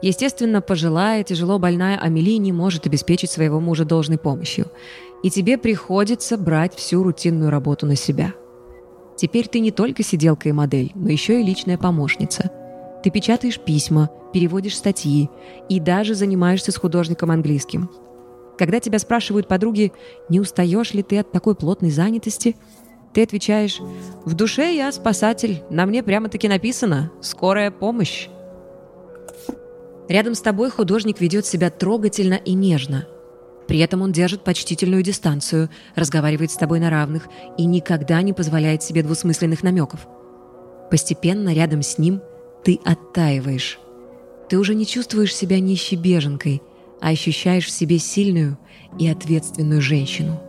Естественно, 0.00 0.62
пожилая, 0.62 1.22
тяжело 1.22 1.58
больная 1.58 1.98
Амели 1.98 2.38
не 2.38 2.52
может 2.52 2.86
обеспечить 2.86 3.30
своего 3.30 3.60
мужа 3.60 3.84
должной 3.84 4.16
помощью– 4.16 4.68
и 5.22 5.28
тебе 5.28 5.58
приходится 5.58 6.38
брать 6.38 6.74
всю 6.74 7.02
рутинную 7.02 7.50
работу 7.50 7.84
на 7.84 7.96
себя. 7.96 8.32
Теперь 9.16 9.48
ты 9.48 9.60
не 9.60 9.70
только 9.70 10.02
сиделка 10.02 10.48
и 10.48 10.52
модель, 10.52 10.92
но 10.94 11.10
еще 11.10 11.40
и 11.40 11.44
личная 11.44 11.76
помощница. 11.76 12.50
Ты 13.06 13.10
печатаешь 13.10 13.60
письма, 13.60 14.10
переводишь 14.32 14.76
статьи 14.76 15.30
и 15.68 15.78
даже 15.78 16.16
занимаешься 16.16 16.72
с 16.72 16.76
художником 16.76 17.30
английским. 17.30 17.88
Когда 18.58 18.80
тебя 18.80 18.98
спрашивают 18.98 19.46
подруги, 19.46 19.92
не 20.28 20.40
устаешь 20.40 20.92
ли 20.92 21.04
ты 21.04 21.20
от 21.20 21.30
такой 21.30 21.54
плотной 21.54 21.90
занятости, 21.90 22.56
ты 23.14 23.22
отвечаешь 23.22 23.78
«В 24.24 24.34
душе 24.34 24.74
я 24.74 24.90
спасатель, 24.90 25.62
на 25.70 25.86
мне 25.86 26.02
прямо-таки 26.02 26.48
написано 26.48 27.12
«Скорая 27.20 27.70
помощь». 27.70 28.26
Рядом 30.08 30.34
с 30.34 30.40
тобой 30.40 30.70
художник 30.70 31.20
ведет 31.20 31.46
себя 31.46 31.70
трогательно 31.70 32.34
и 32.34 32.54
нежно– 32.54 33.06
при 33.68 33.78
этом 33.78 34.02
он 34.02 34.10
держит 34.10 34.42
почтительную 34.42 35.04
дистанцию, 35.04 35.70
разговаривает 35.94 36.50
с 36.50 36.56
тобой 36.56 36.80
на 36.80 36.90
равных 36.90 37.28
и 37.56 37.66
никогда 37.66 38.22
не 38.22 38.32
позволяет 38.32 38.82
себе 38.82 39.04
двусмысленных 39.04 39.64
намеков. 39.64 40.08
Постепенно 40.88 41.52
рядом 41.52 41.82
с 41.82 41.98
ним 41.98 42.20
ты 42.66 42.80
оттаиваешь. 42.84 43.78
Ты 44.48 44.58
уже 44.58 44.74
не 44.74 44.86
чувствуешь 44.86 45.32
себя 45.32 45.60
нищей 45.60 45.96
беженкой, 45.96 46.62
а 47.00 47.10
ощущаешь 47.10 47.66
в 47.66 47.70
себе 47.70 47.98
сильную 47.98 48.58
и 48.98 49.06
ответственную 49.06 49.80
женщину. 49.80 50.40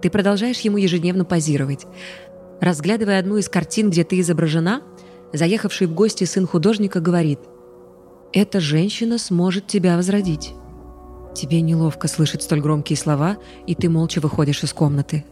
Ты 0.00 0.10
продолжаешь 0.10 0.60
ему 0.60 0.76
ежедневно 0.76 1.24
позировать. 1.24 1.86
Разглядывая 2.60 3.18
одну 3.18 3.38
из 3.38 3.48
картин, 3.48 3.90
где 3.90 4.04
ты 4.04 4.20
изображена, 4.20 4.82
заехавший 5.32 5.88
в 5.88 5.94
гости 5.94 6.22
сын 6.22 6.46
художника 6.46 7.00
говорит 7.00 7.40
«Эта 8.32 8.60
женщина 8.60 9.18
сможет 9.18 9.66
тебя 9.66 9.96
возродить». 9.96 10.52
Тебе 11.34 11.62
неловко 11.62 12.06
слышать 12.06 12.44
столь 12.44 12.60
громкие 12.60 12.96
слова, 12.96 13.38
и 13.66 13.74
ты 13.74 13.88
молча 13.88 14.20
выходишь 14.20 14.62
из 14.62 14.72
комнаты. 14.72 15.24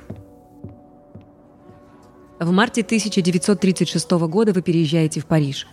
В 2.41 2.51
марте 2.51 2.81
1936 2.81 4.11
года 4.11 4.53
вы 4.53 4.63
переезжаете 4.63 5.21
в 5.21 5.27
Париж. 5.27 5.69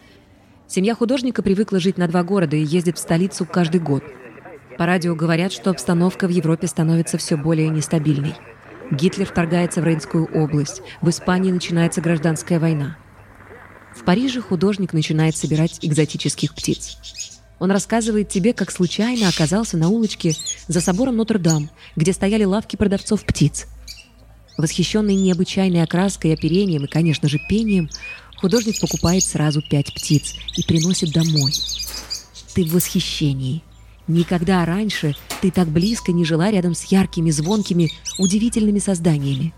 Семья 0.69 0.93
художника 0.93 1.41
привыкла 1.41 1.79
жить 1.79 1.97
на 1.97 2.07
два 2.07 2.21
города 2.21 2.55
и 2.55 2.63
ездит 2.63 2.99
в 2.99 3.01
столицу 3.01 3.43
каждый 3.43 3.81
год. 3.81 4.03
По 4.77 4.85
радио 4.85 5.15
говорят, 5.15 5.51
что 5.51 5.71
обстановка 5.71 6.27
в 6.27 6.29
Европе 6.29 6.67
становится 6.67 7.17
все 7.17 7.37
более 7.37 7.69
нестабильной. 7.69 8.35
Гитлер 8.91 9.25
вторгается 9.25 9.81
в 9.81 9.85
Рейнскую 9.85 10.25
область, 10.31 10.83
в 11.01 11.09
Испании 11.09 11.51
начинается 11.51 12.01
гражданская 12.01 12.59
война. 12.59 12.97
В 13.95 14.03
Париже 14.03 14.41
художник 14.41 14.93
начинает 14.93 15.35
собирать 15.35 15.79
экзотических 15.81 16.53
птиц. 16.53 16.99
Он 17.57 17.71
рассказывает 17.71 18.29
тебе, 18.29 18.53
как 18.53 18.69
случайно 18.69 19.27
оказался 19.27 19.75
на 19.75 19.89
улочке 19.89 20.33
за 20.67 20.81
собором 20.81 21.17
Нотр-Дам, 21.17 21.71
где 21.95 22.13
стояли 22.13 22.43
лавки 22.43 22.75
продавцов 22.75 23.25
птиц. 23.25 23.65
Восхищенный 24.55 25.15
необычайной 25.15 25.81
окраской, 25.81 26.31
оперением 26.31 26.85
и, 26.85 26.87
конечно 26.87 27.27
же, 27.27 27.39
пением, 27.49 27.89
художник 28.39 28.79
покупает 28.79 29.23
сразу 29.23 29.61
пять 29.61 29.93
птиц 29.93 30.35
и 30.55 30.63
приносит 30.63 31.11
домой. 31.11 31.53
Ты 32.53 32.65
в 32.65 32.73
восхищении. 32.73 33.63
Никогда 34.07 34.65
раньше 34.65 35.15
ты 35.41 35.51
так 35.51 35.67
близко 35.67 36.11
не 36.11 36.25
жила 36.25 36.49
рядом 36.49 36.73
с 36.73 36.85
яркими, 36.85 37.29
звонкими, 37.29 37.91
удивительными 38.17 38.79
созданиями. 38.79 39.53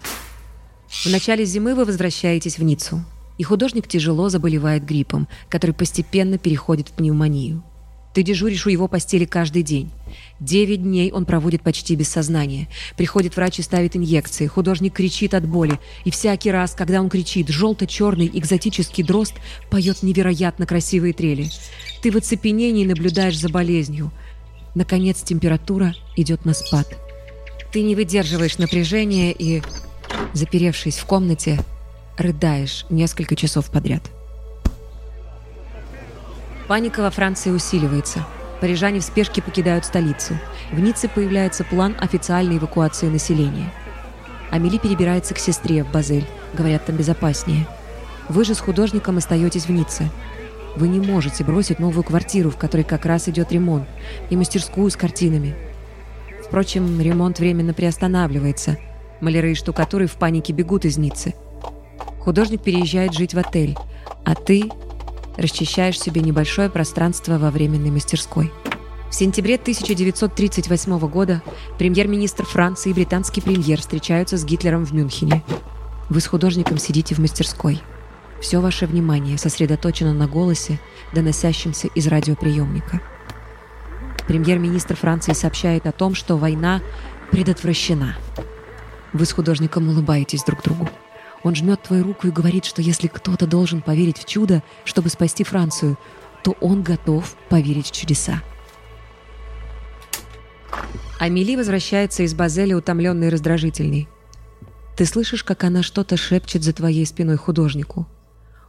В 0.90 1.06
начале 1.08 1.46
зимы 1.46 1.74
вы 1.74 1.86
возвращаетесь 1.86 2.58
в 2.58 2.64
Ниццу, 2.64 3.06
и 3.38 3.44
художник 3.44 3.88
тяжело 3.88 4.30
заболевает 4.30 4.84
гриппом, 4.84 5.28
который 5.48 5.72
постепенно 5.72 6.38
переходит 6.38 6.90
в 6.90 6.92
пневмонию. 6.92 7.64
Ты 8.14 8.24
дежуришь 8.24 8.66
у 8.66 8.70
его 8.70 8.88
постели 8.88 9.26
каждый 9.26 9.64
день. 9.64 9.90
Девять 10.40 10.84
дней 10.84 11.12
он 11.12 11.26
проводит 11.26 11.62
почти 11.62 11.96
без 11.96 12.10
сознания. 12.10 12.68
Приходит 12.98 13.36
врач 13.36 13.60
и 13.60 13.62
ставит 13.62 13.96
инъекции. 13.96 14.48
Художник 14.48 14.94
кричит 14.94 15.34
от 15.34 15.48
боли. 15.48 15.80
И 16.04 16.12
всякий 16.12 16.52
раз, 16.52 16.74
когда 16.74 17.00
он 17.00 17.10
кричит, 17.10 17.48
желто-черный 17.48 18.30
экзотический 18.34 19.04
дрозд 19.04 19.36
поет 19.70 20.04
невероятно 20.04 20.66
красивые 20.66 21.14
трели. 21.14 21.50
Ты 22.02 22.12
в 22.12 22.18
оцепенении 22.18 22.86
наблюдаешь 22.86 23.40
за 23.40 23.48
болезнью. 23.48 24.12
Наконец 24.76 25.22
температура 25.22 25.96
идет 26.18 26.44
на 26.44 26.54
спад. 26.54 26.88
Ты 27.72 27.82
не 27.82 27.96
выдерживаешь 27.96 28.58
напряжения 28.58 29.32
и, 29.32 29.62
заперевшись 30.34 30.98
в 30.98 31.06
комнате, 31.06 31.64
рыдаешь 32.18 32.86
несколько 32.90 33.38
часов 33.38 33.72
подряд. 33.72 34.04
Паника 36.72 37.02
во 37.02 37.12
Франции 37.12 37.52
усиливается. 37.52 38.26
Парижане 38.62 39.02
в 39.02 39.04
спешке 39.04 39.42
покидают 39.42 39.84
столицу. 39.84 40.36
В 40.72 40.80
Ницце 40.80 41.10
появляется 41.10 41.66
план 41.66 41.98
официальной 42.00 42.60
эвакуации 42.60 43.08
населения. 43.08 43.74
Амели 44.52 44.78
перебирается 44.78 45.34
к 45.34 45.40
сестре 45.40 45.84
в 45.84 45.92
Базель. 45.92 46.26
Говорят, 46.54 46.86
там 46.86 46.96
безопаснее. 46.96 47.68
Вы 48.30 48.46
же 48.46 48.56
с 48.56 48.62
художником 48.62 49.18
остаетесь 49.18 49.66
в 49.66 49.70
Ницце. 49.70 50.10
Вы 50.78 50.88
не 50.88 51.02
можете 51.02 51.44
бросить 51.44 51.80
новую 51.80 52.06
квартиру, 52.06 52.50
в 52.50 52.56
которой 52.56 52.84
как 52.84 53.06
раз 53.06 53.28
идет 53.28 53.52
ремонт, 53.52 53.90
и 54.30 54.38
мастерскую 54.38 54.90
с 54.90 54.96
картинами. 54.96 55.56
Впрочем, 56.42 57.02
ремонт 57.02 57.40
временно 57.40 57.74
приостанавливается. 57.74 58.78
Маляры 59.20 59.52
и 59.52 59.56
штукатуры 59.56 60.08
в 60.08 60.14
панике 60.14 60.54
бегут 60.54 60.86
из 60.86 60.98
Ниццы. 60.98 61.36
Художник 62.22 62.62
переезжает 62.62 63.14
жить 63.14 63.34
в 63.34 63.40
отель, 63.40 63.76
а 64.24 64.36
ты 64.36 64.70
расчищаешь 65.42 66.00
себе 66.00 66.22
небольшое 66.22 66.70
пространство 66.70 67.38
во 67.38 67.52
временной 67.52 67.92
мастерской. 67.92 68.52
В 69.10 69.14
сентябре 69.14 69.56
1938 69.56 71.00
года 71.10 71.44
премьер-министр 71.78 72.46
Франции 72.46 72.92
и 72.92 72.94
британский 72.94 73.42
премьер 73.42 73.82
встречаются 73.82 74.38
с 74.38 74.46
Гитлером 74.46 74.86
в 74.86 74.94
Мюнхене. 74.94 75.44
Вы 76.10 76.22
с 76.22 76.28
художником 76.28 76.78
сидите 76.78 77.14
в 77.14 77.20
мастерской. 77.20 77.82
Все 78.40 78.60
ваше 78.60 78.88
внимание 78.88 79.38
сосредоточено 79.38 80.14
на 80.14 80.28
голосе, 80.28 80.80
доносящемся 81.14 81.88
из 81.90 82.08
радиоприемника. 82.08 83.02
Премьер-министр 84.28 84.96
Франции 84.96 85.34
сообщает 85.34 85.86
о 85.88 85.92
том, 85.92 86.16
что 86.16 86.38
война 86.38 86.82
предотвращена. 87.32 88.16
Вы 89.12 89.26
с 89.26 89.34
художником 89.34 89.90
улыбаетесь 89.90 90.44
друг 90.44 90.64
другу. 90.64 90.90
Он 91.44 91.56
жмет 91.56 91.82
твою 91.82 92.04
руку 92.04 92.28
и 92.28 92.32
говорит, 92.32 92.66
что 92.66 92.82
если 92.82 93.08
кто-то 93.08 93.48
должен 93.48 93.82
поверить 93.82 94.18
в 94.18 94.26
чудо, 94.26 94.64
чтобы 94.86 95.10
спасти 95.10 95.44
Францию, 95.44 95.98
то 96.44 96.52
он 96.62 96.84
готов 96.84 97.36
поверить 97.50 97.88
в 97.88 97.92
чудеса. 97.92 98.44
Амели 101.20 101.56
возвращается 101.56 102.24
из 102.24 102.34
Базеля 102.34 102.78
утомленной 102.78 103.28
и 103.28 103.30
раздражительной. 103.30 104.08
Ты 104.98 105.06
слышишь, 105.06 105.44
как 105.44 105.64
она 105.64 105.84
что-то 105.84 106.18
шепчет 106.18 106.64
за 106.64 106.74
твоей 106.74 107.06
спиной 107.06 107.38
художнику. 107.38 108.08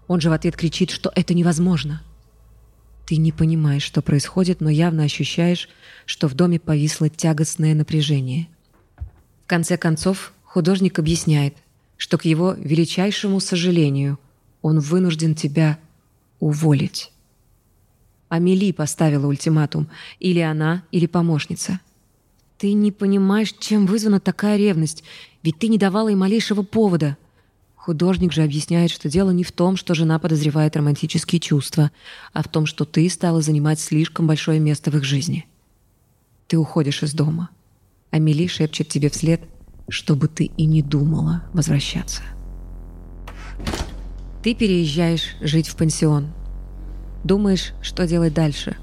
Он 0.06 0.20
же 0.20 0.30
в 0.30 0.32
ответ 0.32 0.56
кричит, 0.56 0.90
что 0.90 1.10
это 1.14 1.34
невозможно. 1.34 2.02
Ты 3.06 3.16
не 3.16 3.32
понимаешь, 3.32 3.82
что 3.82 4.02
происходит, 4.02 4.60
но 4.60 4.70
явно 4.70 5.04
ощущаешь, 5.04 5.68
что 6.06 6.28
в 6.28 6.34
доме 6.34 6.60
повисло 6.60 7.08
тягостное 7.08 7.74
напряжение. 7.74 8.48
В 9.44 9.48
конце 9.48 9.76
концов, 9.76 10.32
художник 10.44 10.98
объясняет, 10.98 11.56
что 12.02 12.18
к 12.18 12.24
его 12.24 12.54
величайшему 12.54 13.38
сожалению 13.38 14.18
он 14.60 14.80
вынужден 14.80 15.36
тебя 15.36 15.78
уволить. 16.40 17.12
Амели 18.28 18.72
поставила 18.72 19.28
ультиматум. 19.28 19.88
Или 20.18 20.40
она, 20.40 20.82
или 20.90 21.06
помощница. 21.06 21.78
Ты 22.58 22.72
не 22.72 22.90
понимаешь, 22.90 23.54
чем 23.56 23.86
вызвана 23.86 24.18
такая 24.18 24.56
ревность, 24.56 25.04
ведь 25.44 25.60
ты 25.60 25.68
не 25.68 25.78
давала 25.78 26.08
им 26.08 26.18
малейшего 26.18 26.62
повода. 26.64 27.16
Художник 27.76 28.32
же 28.32 28.42
объясняет, 28.42 28.90
что 28.90 29.08
дело 29.08 29.30
не 29.30 29.44
в 29.44 29.52
том, 29.52 29.76
что 29.76 29.94
жена 29.94 30.18
подозревает 30.18 30.74
романтические 30.74 31.38
чувства, 31.38 31.92
а 32.32 32.42
в 32.42 32.48
том, 32.48 32.66
что 32.66 32.84
ты 32.84 33.08
стала 33.10 33.42
занимать 33.42 33.78
слишком 33.78 34.26
большое 34.26 34.58
место 34.58 34.90
в 34.90 34.96
их 34.96 35.04
жизни. 35.04 35.46
Ты 36.48 36.58
уходишь 36.58 37.04
из 37.04 37.14
дома. 37.14 37.50
Амели 38.10 38.48
шепчет 38.48 38.88
тебе 38.88 39.08
вслед, 39.08 39.40
чтобы 39.92 40.28
ты 40.28 40.46
и 40.56 40.66
не 40.66 40.82
думала 40.82 41.42
возвращаться. 41.52 42.22
Ты 44.42 44.54
переезжаешь 44.54 45.36
жить 45.40 45.68
в 45.68 45.76
пансион– 45.76 46.32
Думаешь, 47.24 47.72
что 47.82 48.06
делать 48.06 48.34
дальше. 48.34 48.76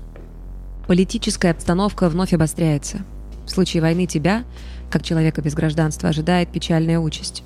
Политическая 0.88 1.52
обстановка 1.52 2.08
вновь 2.10 2.34
обостряется. 2.34 3.00
В 3.46 3.50
случае 3.50 3.82
войны 3.82 4.06
тебя, 4.06 4.44
как 4.90 5.04
человека 5.04 5.42
без 5.42 5.54
гражданства, 5.54 6.10
ожидает 6.10 6.50
печальная 6.50 7.00
участь. 7.00 7.44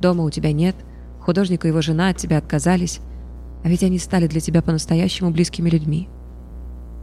Дома 0.00 0.24
у 0.24 0.30
тебя 0.30 0.52
нет, 0.52 0.76
художник 1.20 1.64
и 1.64 1.68
его 1.68 1.82
жена 1.82 2.08
от 2.08 2.16
тебя 2.16 2.38
отказались, 2.38 3.00
а 3.64 3.68
ведь 3.68 3.82
они 3.82 3.98
стали 3.98 4.26
для 4.26 4.40
тебя 4.40 4.62
по-настоящему 4.62 5.30
близкими 5.30 5.68
людьми. 5.68 6.08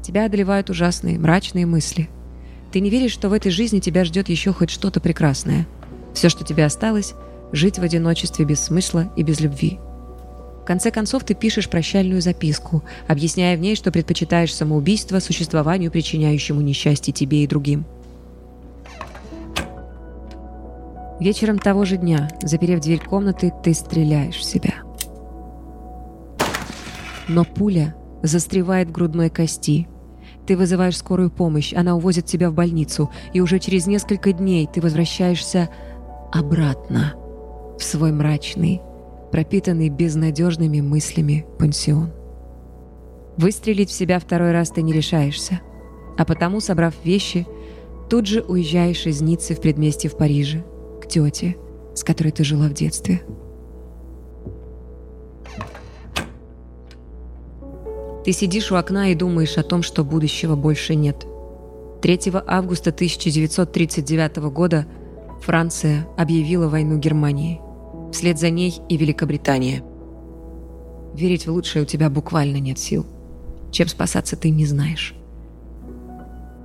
Тебя 0.01 0.25
одолевают 0.25 0.70
ужасные, 0.70 1.20
мрачные 1.20 1.65
мысли. 1.65 2.10
Ты 2.75 2.82
не 2.82 2.89
веришь, 2.89 3.13
что 3.13 3.29
в 3.29 3.32
этой 3.32 3.51
жизни 3.51 3.79
тебя 3.79 4.03
ждет 4.03 4.27
еще 4.27 4.51
хоть 4.51 4.70
что-то 4.70 5.00
прекрасное. 5.00 5.65
Все, 6.13 6.27
что 6.27 6.44
тебе 6.44 6.65
осталось— 6.65 7.13
жить 7.53 7.79
в 7.79 7.84
одиночестве 7.84 8.44
без 8.44 8.60
смысла 8.60 9.10
и 9.15 9.24
без 9.24 9.39
любви. 9.39 9.79
В 10.62 10.65
конце 10.65 10.91
концов, 10.91 11.24
ты 11.24 11.36
пишешь 11.36 11.70
прощальную 11.70 12.22
записку, 12.22 12.84
объясняя 13.08 13.55
в 13.55 13.62
ней, 13.62 13.77
что 13.77 13.94
предпочитаешь 13.94 14.53
самоубийство 14.53 15.20
существованию, 15.20 15.89
причиняющему 15.89 16.60
несчастье 16.60 17.13
тебе 17.13 17.46
и 17.46 17.48
другим. 17.48 17.86
Вечером 21.22 21.60
того 21.60 21.86
же 21.86 21.96
дня, 21.96 22.29
заперев 22.41 22.82
дверь 22.82 23.00
комнаты, 23.00 23.53
ты 23.63 23.74
стреляешь 23.74 24.36
в 24.36 24.44
себя. 24.44 24.74
Но 27.29 27.46
пуля 27.46 27.96
застревает 28.22 28.89
в 28.89 28.91
грудной 28.91 29.29
кости. 29.29 29.88
Ты 30.46 30.56
вызываешь 30.56 30.98
скорую 30.98 31.32
помощь, 31.32 31.74
она 31.74 31.96
увозит 31.96 32.25
тебя 32.25 32.50
в 32.50 32.54
больницу, 32.54 33.10
и 33.34 33.42
уже 33.42 33.60
через 33.60 33.88
несколько 33.88 34.32
дней 34.32 34.70
ты 34.72 34.80
возвращаешься 34.80 35.70
обратно 36.32 37.16
в 37.80 37.84
свой 37.84 38.12
мрачный, 38.12 38.82
пропитанный 39.32 39.90
безнадежными 39.90 40.82
мыслями 40.82 41.46
пансион. 41.58 42.12
Выстрелить 43.38 43.90
в 43.90 43.94
себя 43.94 44.20
второй 44.20 44.52
раз 44.52 44.70
ты 44.70 44.82
не 44.82 44.94
решаешься, 44.94 45.62
а 46.18 46.25
потому, 46.25 46.60
собрав 46.60 46.94
вещи, 47.04 47.48
тут 48.10 48.28
же 48.28 48.42
уезжаешь 48.42 49.06
из 49.08 49.22
Ниццы 49.22 49.56
в 49.56 49.62
предместье 49.62 50.10
в 50.10 50.16
Париже, 50.16 50.64
к 51.02 51.08
тете, 51.08 51.58
с 51.96 52.04
которой 52.04 52.32
ты 52.32 52.43
жила 52.43 52.67
в 52.67 52.74
детстве. 52.74 53.24
Ты 58.26 58.32
сидишь 58.32 58.72
у 58.72 58.76
окна 58.76 59.12
и 59.12 59.16
думаешь 59.16 59.56
о 59.60 59.64
том, 59.64 59.84
что 59.84 60.04
будущего 60.04 60.56
больше 60.56 60.96
нет. 60.96 61.28
3 62.02 62.34
августа 62.48 62.90
1939 62.90 64.38
года 64.52 64.88
Франция 65.44 66.08
объявила 66.18 66.68
войну 66.68 66.98
Германии 66.98 67.62
вслед 68.12 68.40
за 68.40 68.50
ней 68.50 68.80
и 68.90 68.98
Великобритания. 68.98 69.84
Верить 71.14 71.46
в 71.46 71.52
лучшее 71.52 71.84
у 71.84 71.86
тебя 71.86 72.10
буквально 72.10 72.58
нет 72.58 72.80
сил. 72.80 73.06
Чем 73.72 73.88
спасаться 73.88 74.36
ты 74.36 74.50
не 74.50 74.66
знаешь. 74.66 75.14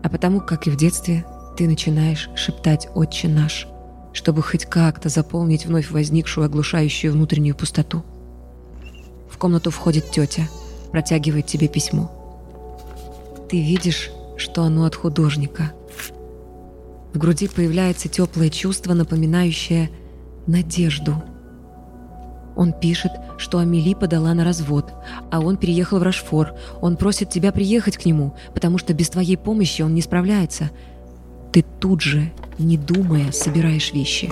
А 0.03 0.09
потому, 0.09 0.41
как 0.41 0.67
и 0.67 0.71
в 0.71 0.77
детстве, 0.77 1.27
ты 1.59 1.69
начинаешь 1.69 2.31
шептать 2.37 2.89
«Отче 2.95 3.29
наш», 3.29 3.69
чтобы 4.13 4.43
хоть 4.43 4.65
как-то 4.65 5.09
заполнить 5.09 5.67
вновь 5.67 5.91
возникшую 5.91 6.47
оглушающую 6.47 7.13
внутреннюю 7.13 7.55
пустоту. 7.55 8.03
В 9.29 9.37
комнату 9.37 9.71
входит 9.71 10.11
тетя, 10.11 10.49
протягивает 10.91 11.47
тебе 11.47 11.69
письмо. 11.69 12.11
Ты 13.49 13.61
видишь, 13.63 14.11
что 14.37 14.63
оно 14.63 14.85
от 14.85 14.95
художника. 14.95 15.73
В 17.13 17.19
груди 17.19 17.49
появляется 17.49 18.09
теплое 18.09 18.51
чувство, 18.51 18.95
напоминающее 18.95 19.91
надежду– 20.47 21.23
он 22.61 22.73
пишет, 22.73 23.13
что 23.39 23.59
Амели 23.59 23.95
подала 23.95 24.35
на 24.35 24.45
развод, 24.45 24.93
а 25.31 25.41
он 25.41 25.57
переехал 25.57 25.99
в 25.99 26.03
Рашфор. 26.03 26.53
Он 26.83 26.97
просит 26.97 27.31
тебя 27.31 27.53
приехать 27.53 27.97
к 27.97 28.05
нему, 28.05 28.35
потому 28.55 28.77
что 28.77 28.93
без 28.93 29.09
твоей 29.09 29.37
помощи 29.37 29.81
он 29.83 29.95
не 29.95 30.03
справляется. 30.03 30.71
Ты 31.53 31.65
тут 31.81 32.03
же, 32.03 32.31
не 32.59 32.77
думая, 32.77 33.33
собираешь 33.33 33.95
вещи. 33.95 34.31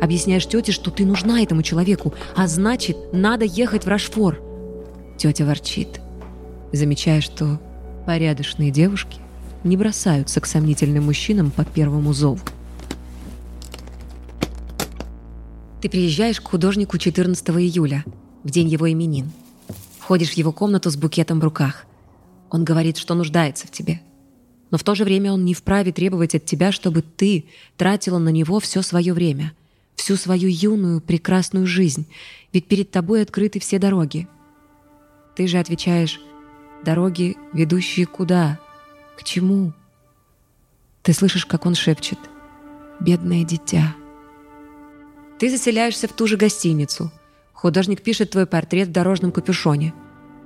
Объясняешь 0.00 0.46
тете, 0.46 0.72
что 0.72 0.90
ты 0.90 1.04
нужна 1.04 1.42
этому 1.42 1.62
человеку, 1.62 2.12
а 2.34 2.48
значит, 2.48 2.96
надо 3.12 3.44
ехать 3.44 3.84
в 3.84 3.88
Рашфор. 3.88 4.42
Тетя 5.20 5.44
ворчит, 5.44 6.00
замечая, 6.72 7.20
что 7.20 7.60
порядочные 8.06 8.70
девушки 8.70 9.18
не 9.64 9.76
бросаются 9.76 10.40
к 10.40 10.46
сомнительным 10.46 11.04
мужчинам 11.04 11.50
по 11.50 11.62
первому 11.62 12.14
зову. 12.14 12.40
Ты 15.82 15.90
приезжаешь 15.90 16.40
к 16.40 16.48
художнику 16.48 16.96
14 16.96 17.50
июля, 17.50 18.02
в 18.44 18.50
день 18.50 18.66
его 18.68 18.90
именин. 18.90 19.30
Входишь 19.98 20.30
в 20.30 20.38
его 20.38 20.52
комнату 20.52 20.88
с 20.88 20.96
букетом 20.96 21.38
в 21.38 21.44
руках. 21.44 21.84
Он 22.48 22.64
говорит, 22.64 22.96
что 22.96 23.14
нуждается 23.14 23.66
в 23.66 23.70
тебе. 23.70 24.00
Но 24.70 24.78
в 24.78 24.84
то 24.84 24.94
же 24.94 25.04
время 25.04 25.34
он 25.34 25.44
не 25.44 25.52
вправе 25.52 25.92
требовать 25.92 26.34
от 26.34 26.46
тебя, 26.46 26.72
чтобы 26.72 27.02
ты 27.02 27.44
тратила 27.76 28.16
на 28.16 28.30
него 28.30 28.58
все 28.58 28.80
свое 28.80 29.12
время, 29.12 29.52
всю 29.96 30.16
свою 30.16 30.48
юную, 30.48 31.02
прекрасную 31.02 31.66
жизнь, 31.66 32.06
ведь 32.54 32.68
перед 32.68 32.90
тобой 32.90 33.20
открыты 33.20 33.60
все 33.60 33.78
дороги. 33.78 34.26
Ты 35.40 35.46
же 35.46 35.56
отвечаешь, 35.56 36.20
дороги, 36.84 37.38
ведущие 37.54 38.04
куда? 38.04 38.60
К 39.18 39.24
чему? 39.24 39.72
Ты 41.00 41.14
слышишь, 41.14 41.46
как 41.46 41.64
он 41.64 41.74
шепчет, 41.74 42.18
«Бедное 43.00 43.42
дитя». 43.44 43.94
Ты 45.38 45.48
заселяешься 45.48 46.08
в 46.08 46.12
ту 46.12 46.26
же 46.26 46.36
гостиницу. 46.36 47.10
Художник 47.54 48.02
пишет 48.02 48.32
твой 48.32 48.44
портрет 48.44 48.88
в 48.88 48.92
дорожном 48.92 49.32
капюшоне. 49.32 49.94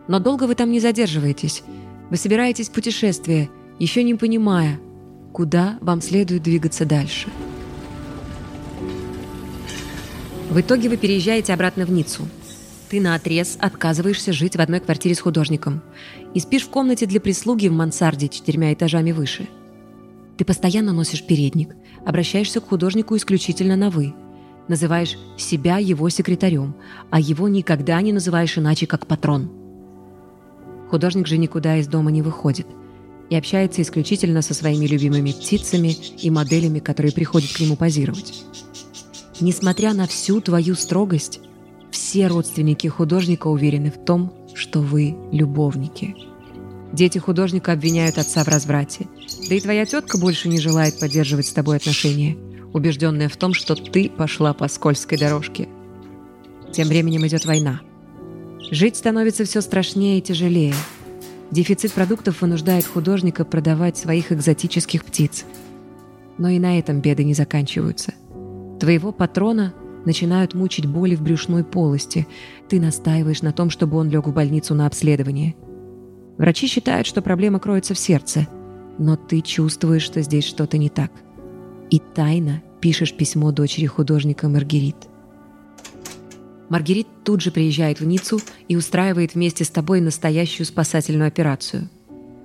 Но 0.07 0.20
долго 0.20 0.44
вы 0.44 0.54
там 0.54 0.70
не 0.70 0.78
задерживаетесь. 0.78 1.64
Вы 2.09 2.16
собираетесь 2.16 2.68
в 2.68 2.72
путешествие, 2.72 3.50
еще 3.80 4.04
не 4.04 4.14
понимая, 4.14 4.78
куда 5.33 5.76
вам 5.80 6.02
следует 6.02 6.44
двигаться 6.44 6.85
дальше. 6.85 7.30
В 10.50 10.61
итоге 10.61 10.88
вы 10.88 10.96
переезжаете 10.98 11.52
обратно 11.52 11.85
в 11.85 11.90
Ниццу. 11.90 12.28
Ты 12.94 13.00
на 13.00 13.16
отрез 13.16 13.59
отказываешься 13.59 14.33
жить 14.33 14.54
в 14.54 14.61
одной 14.61 14.78
квартире 14.78 15.16
с 15.16 15.20
художником 15.20 15.83
и 16.33 16.38
спишь 16.38 16.62
в 16.62 16.70
комнате 16.70 17.07
для 17.07 17.20
прислуги 17.20 17.66
в 17.66 17.72
мансарде 17.72 18.28
четырьмя 18.28 18.72
этажами 18.72 19.11
выше. 19.11 19.48
Ты 20.37 20.44
постоянно 20.44 20.92
носишь 20.92 21.26
передник, 21.26 21.74
обращаешься 22.07 22.61
к 22.61 22.68
художнику 22.68 23.16
исключительно 23.16 23.74
на 23.74 23.90
«вы», 23.90 24.14
называешь 24.68 25.18
себя 25.37 25.78
его 25.78 26.09
секретарем, 26.09 26.76
а 27.11 27.18
его 27.18 27.48
никогда 27.48 28.00
не 28.00 28.12
называешь 28.12 28.57
иначе, 28.59 28.87
как 28.87 29.09
патрон. 29.09 29.50
Художник 30.88 31.26
же 31.26 31.37
никуда 31.37 31.78
из 31.78 31.88
дома 31.88 32.12
не 32.12 32.22
выходит 32.22 32.68
и 33.28 33.35
общается 33.35 33.83
исключительно 33.83 34.40
со 34.40 34.54
своими 34.54 34.87
любимыми 34.87 35.33
птицами 35.33 35.96
и 36.22 36.30
моделями, 36.30 36.78
которые 36.78 37.11
приходят 37.11 37.50
к 37.52 37.59
нему 37.59 37.74
позировать. 37.74 38.44
Несмотря 39.40 39.94
на 39.94 40.07
всю 40.07 40.40
твою 40.40 40.76
строгость, 40.76 41.40
все 42.14 42.29
родственники 42.29 42.87
художника 42.87 43.48
уверены 43.48 43.90
в 43.90 43.98
том, 44.05 44.33
что 44.55 44.79
вы 44.79 45.16
любовники. 45.33 46.14
Дети 46.92 47.18
художника 47.18 47.72
обвиняют 47.72 48.18
отца 48.18 48.44
в 48.44 48.46
разврате, 48.46 49.09
да 49.48 49.57
и 49.57 49.61
твоя 49.61 49.85
тетка 49.85 50.16
больше 50.16 50.48
не 50.48 50.61
желает 50.61 51.00
поддерживать 51.00 51.46
с 51.46 51.53
тобой 51.53 51.79
отношения– 51.79 52.37
убежденная 52.72 53.29
в 53.29 53.37
том, 53.37 53.53
что 53.53 53.74
ты 53.74 54.09
пошла 54.09 54.55
по 54.55 54.68
скользкой 54.68 55.18
дорожке. 55.18 55.68
Тем 56.72 56.87
временем 56.87 57.27
идет 57.27 57.46
война. 57.46 57.81
Жить 58.70 58.94
становится 58.94 59.44
все 59.44 59.61
страшнее 59.61 60.18
и 60.18 60.22
тяжелее. 60.22 60.74
Дефицит 61.50 61.94
продуктов 61.94 62.42
вынуждает 62.42 62.87
художника 62.87 63.44
продавать 63.44 63.96
своих 63.96 64.31
экзотических 64.31 65.05
птиц. 65.05 65.44
Но 66.38 66.48
и 66.48 66.61
на 66.61 66.79
этом 66.79 67.00
беды 67.00 67.24
не 67.24 67.35
заканчиваются. 67.35 68.14
Твоего 68.79 69.11
патрона 69.11 69.74
начинают 70.05 70.55
мучить 70.55 70.87
боли 70.87 71.14
в 71.14 71.23
брюшной 71.23 71.64
полости. 71.64 72.27
Ты 72.69 72.81
настаиваешь 72.81 73.43
на 73.43 73.53
том, 73.53 73.71
чтобы 73.71 73.97
он 73.97 74.11
лег 74.11 74.27
в 74.27 74.33
больницу 74.33 74.75
на 74.75 74.87
обследование. 74.87 75.55
Врачи 76.38 76.67
считают, 76.67 77.07
что 77.07 77.23
проблема 77.23 77.61
кроется 77.61 77.95
в 77.95 77.99
сердце, 77.99 78.49
но 78.99 79.17
ты 79.17 79.40
чувствуешь, 79.40 80.03
что 80.03 80.23
здесь 80.23 80.45
что-то 80.45 80.79
не 80.79 80.88
так. 80.88 81.12
И 81.90 81.99
тайно 81.99 82.62
пишешь 82.81 83.14
письмо 83.14 83.53
дочери 83.53 83.87
художника 83.87 84.49
Маргерит. 84.49 84.97
Маргерит 86.69 87.07
тут 87.25 87.40
же 87.40 87.51
приезжает 87.51 88.01
в 88.01 88.07
Ниццу 88.07 88.40
и 88.69 88.77
устраивает 88.77 89.35
вместе 89.35 89.64
с 89.64 89.71
тобой 89.71 90.01
настоящую 90.01 90.67
спасательную 90.67 91.29
операцию. 91.29 91.88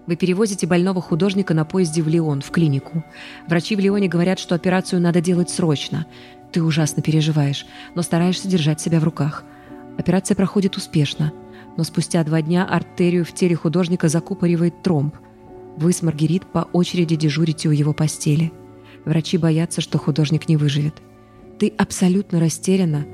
Вы 0.10 0.15
перевозите 0.15 0.65
больного 0.65 1.04
художника 1.04 1.54
на 1.54 1.65
поезде 1.65 2.02
в 2.02 2.08
Лион, 2.08 2.41
в 2.41 2.50
клинику. 2.50 3.04
Врачи 3.48 3.76
в 3.76 3.80
Лионе 3.80 4.08
говорят, 4.08 4.39
что 4.39 4.56
операцию 4.56 5.00
надо 5.00 5.22
делать 5.22 5.52
срочно. 5.52 6.08
Ты 6.52 6.63
ужасно 6.63 7.04
переживаешь, 7.04 7.67
но 7.93 8.02
стараешься 8.02 8.48
держать 8.48 8.82
себя 8.82 9.00
в 9.00 9.04
руках. 9.04 9.43
Операция 10.00 10.34
проходит 10.34 10.78
успешно, 10.78 11.32
но 11.78 11.84
спустя 11.84 12.24
два 12.24 12.41
дня 12.41 12.65
артерию 12.65 13.24
в 13.24 13.36
теле 13.36 13.56
художника 13.56 14.10
закупоривает 14.10 14.82
тромб. 14.82 15.15
Вы 15.78 15.93
с 15.93 16.02
Маргерит 16.02 16.48
по 16.48 16.67
очереди 16.74 17.15
дежурите 17.15 17.69
у 17.69 17.72
его 17.72 17.93
постели. 17.93 18.52
Врачи 19.06 19.38
боятся, 19.38 19.80
что 19.80 20.00
художник 20.00 20.50
не 20.50 20.58
выживет. 20.58 20.95
Ты 21.60 21.72
абсолютно 21.78 22.39
растеряна 22.39 23.06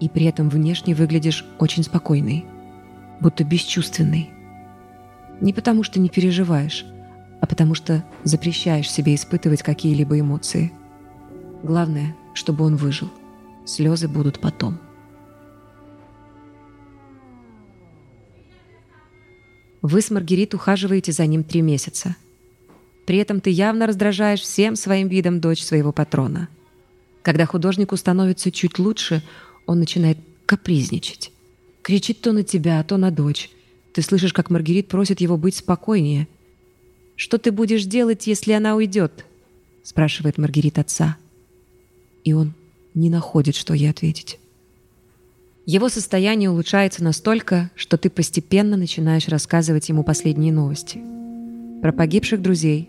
и 0.00 0.10
при 0.10 0.26
этом 0.26 0.50
внешне 0.50 0.94
выглядишь 0.94 1.46
очень 1.58 1.82
спокойной, 1.82 2.44
будто 3.20 3.42
бесчувственной. 3.42 4.41
Не 5.42 5.52
потому 5.52 5.82
что 5.82 5.98
не 5.98 6.08
переживаешь, 6.08 6.86
а 7.40 7.46
потому 7.46 7.74
что 7.74 8.04
запрещаешь 8.22 8.88
себе 8.88 9.16
испытывать 9.16 9.64
какие-либо 9.64 10.20
эмоции. 10.20 10.72
Главное, 11.64 12.14
чтобы 12.32 12.64
он 12.64 12.76
выжил. 12.76 13.10
Слезы 13.66 14.06
будут 14.06 14.38
потом. 14.38 14.78
Вы 19.82 20.00
с 20.00 20.12
Маргерит 20.12 20.54
ухаживаете 20.54 21.10
за 21.10 21.26
ним 21.26 21.42
три 21.42 21.60
месяца. 21.60 22.14
При 23.04 23.18
этом 23.18 23.40
ты 23.40 23.50
явно 23.50 23.88
раздражаешь 23.88 24.42
всем 24.42 24.76
своим 24.76 25.08
видом 25.08 25.40
дочь 25.40 25.64
своего 25.64 25.90
патрона. 25.90 26.48
Когда 27.22 27.46
художнику 27.46 27.96
становится 27.96 28.52
чуть 28.52 28.78
лучше, 28.78 29.24
он 29.66 29.80
начинает 29.80 30.18
капризничать. 30.46 31.32
Кричит 31.82 32.20
то 32.20 32.30
на 32.30 32.44
тебя, 32.44 32.80
то 32.84 32.96
на 32.96 33.10
дочь. 33.10 33.50
Ты 33.94 34.02
слышишь, 34.02 34.32
как 34.32 34.50
Маргерит 34.50 34.88
просит 34.88 35.20
его 35.20 35.36
быть 35.36 35.56
спокойнее. 35.56 36.28
«Что 37.16 37.38
ты 37.38 37.52
будешь 37.52 37.84
делать, 37.84 38.26
если 38.26 38.52
она 38.52 38.74
уйдет?» 38.74 39.26
спрашивает 39.84 40.38
Маргерит 40.38 40.78
отца 40.78 41.16
и 42.24 42.32
он 42.32 42.54
не 42.94 43.10
находит, 43.10 43.56
что 43.56 43.74
ей 43.74 43.90
ответить. 43.90 44.38
Его 45.64 45.88
состояние 45.88 46.50
улучшается 46.50 47.04
настолько, 47.04 47.70
что 47.76 47.96
ты 47.96 48.10
постепенно 48.10 48.76
начинаешь 48.76 49.28
рассказывать 49.28 49.88
ему 49.88 50.02
последние 50.02 50.52
новости. 50.52 51.00
Про 51.80 51.92
погибших 51.92 52.42
друзей, 52.42 52.88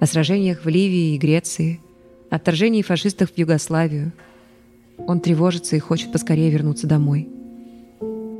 о 0.00 0.06
сражениях 0.06 0.64
в 0.64 0.68
Ливии 0.68 1.14
и 1.14 1.18
Греции, 1.18 1.80
о 2.30 2.38
вторжении 2.38 2.82
фашистов 2.82 3.30
в 3.32 3.38
Югославию. 3.38 4.12
Он 4.98 5.20
тревожится 5.20 5.76
и 5.76 5.78
хочет 5.78 6.12
поскорее 6.12 6.50
вернуться 6.50 6.86
домой. 6.86 7.28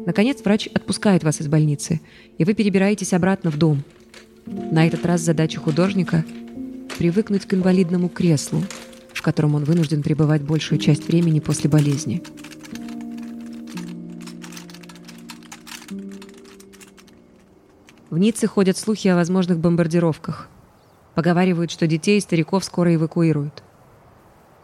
Наконец 0.07 0.43
врач 0.43 0.69
отпускает 0.75 1.25
вас 1.25 1.41
из 1.41 1.49
больницы, 1.49 2.01
и 2.39 2.45
вы 2.45 2.55
перебираетесь 2.55 3.13
обратно 3.13 3.51
в 3.51 3.59
дом. 3.59 3.83
На 4.47 4.87
этот 4.87 5.05
раз 5.07 5.21
задача 5.21 5.61
художника— 5.61 6.25
привыкнуть 6.99 7.47
к 7.47 7.55
инвалидному 7.55 8.09
креслу— 8.09 8.63
в 9.21 9.23
котором 9.23 9.55
он 9.55 9.65
вынужден 9.65 10.03
пребывать 10.03 10.41
большую 10.41 10.79
часть 10.79 11.07
времени 11.07 11.41
после 11.41 11.69
болезни. 11.69 12.23
В 18.09 18.17
Ницце 18.17 18.47
ходят 18.47 18.79
слухи 18.79 19.09
о 19.09 19.17
возможных 19.17 19.59
бомбардировках. 19.59 20.49
Поговаривают, 21.15 21.71
что 21.71 21.87
детей 21.87 22.17
и 22.17 22.21
стариков 22.23 22.65
скоро 22.65 22.95
эвакуируют. 22.95 23.63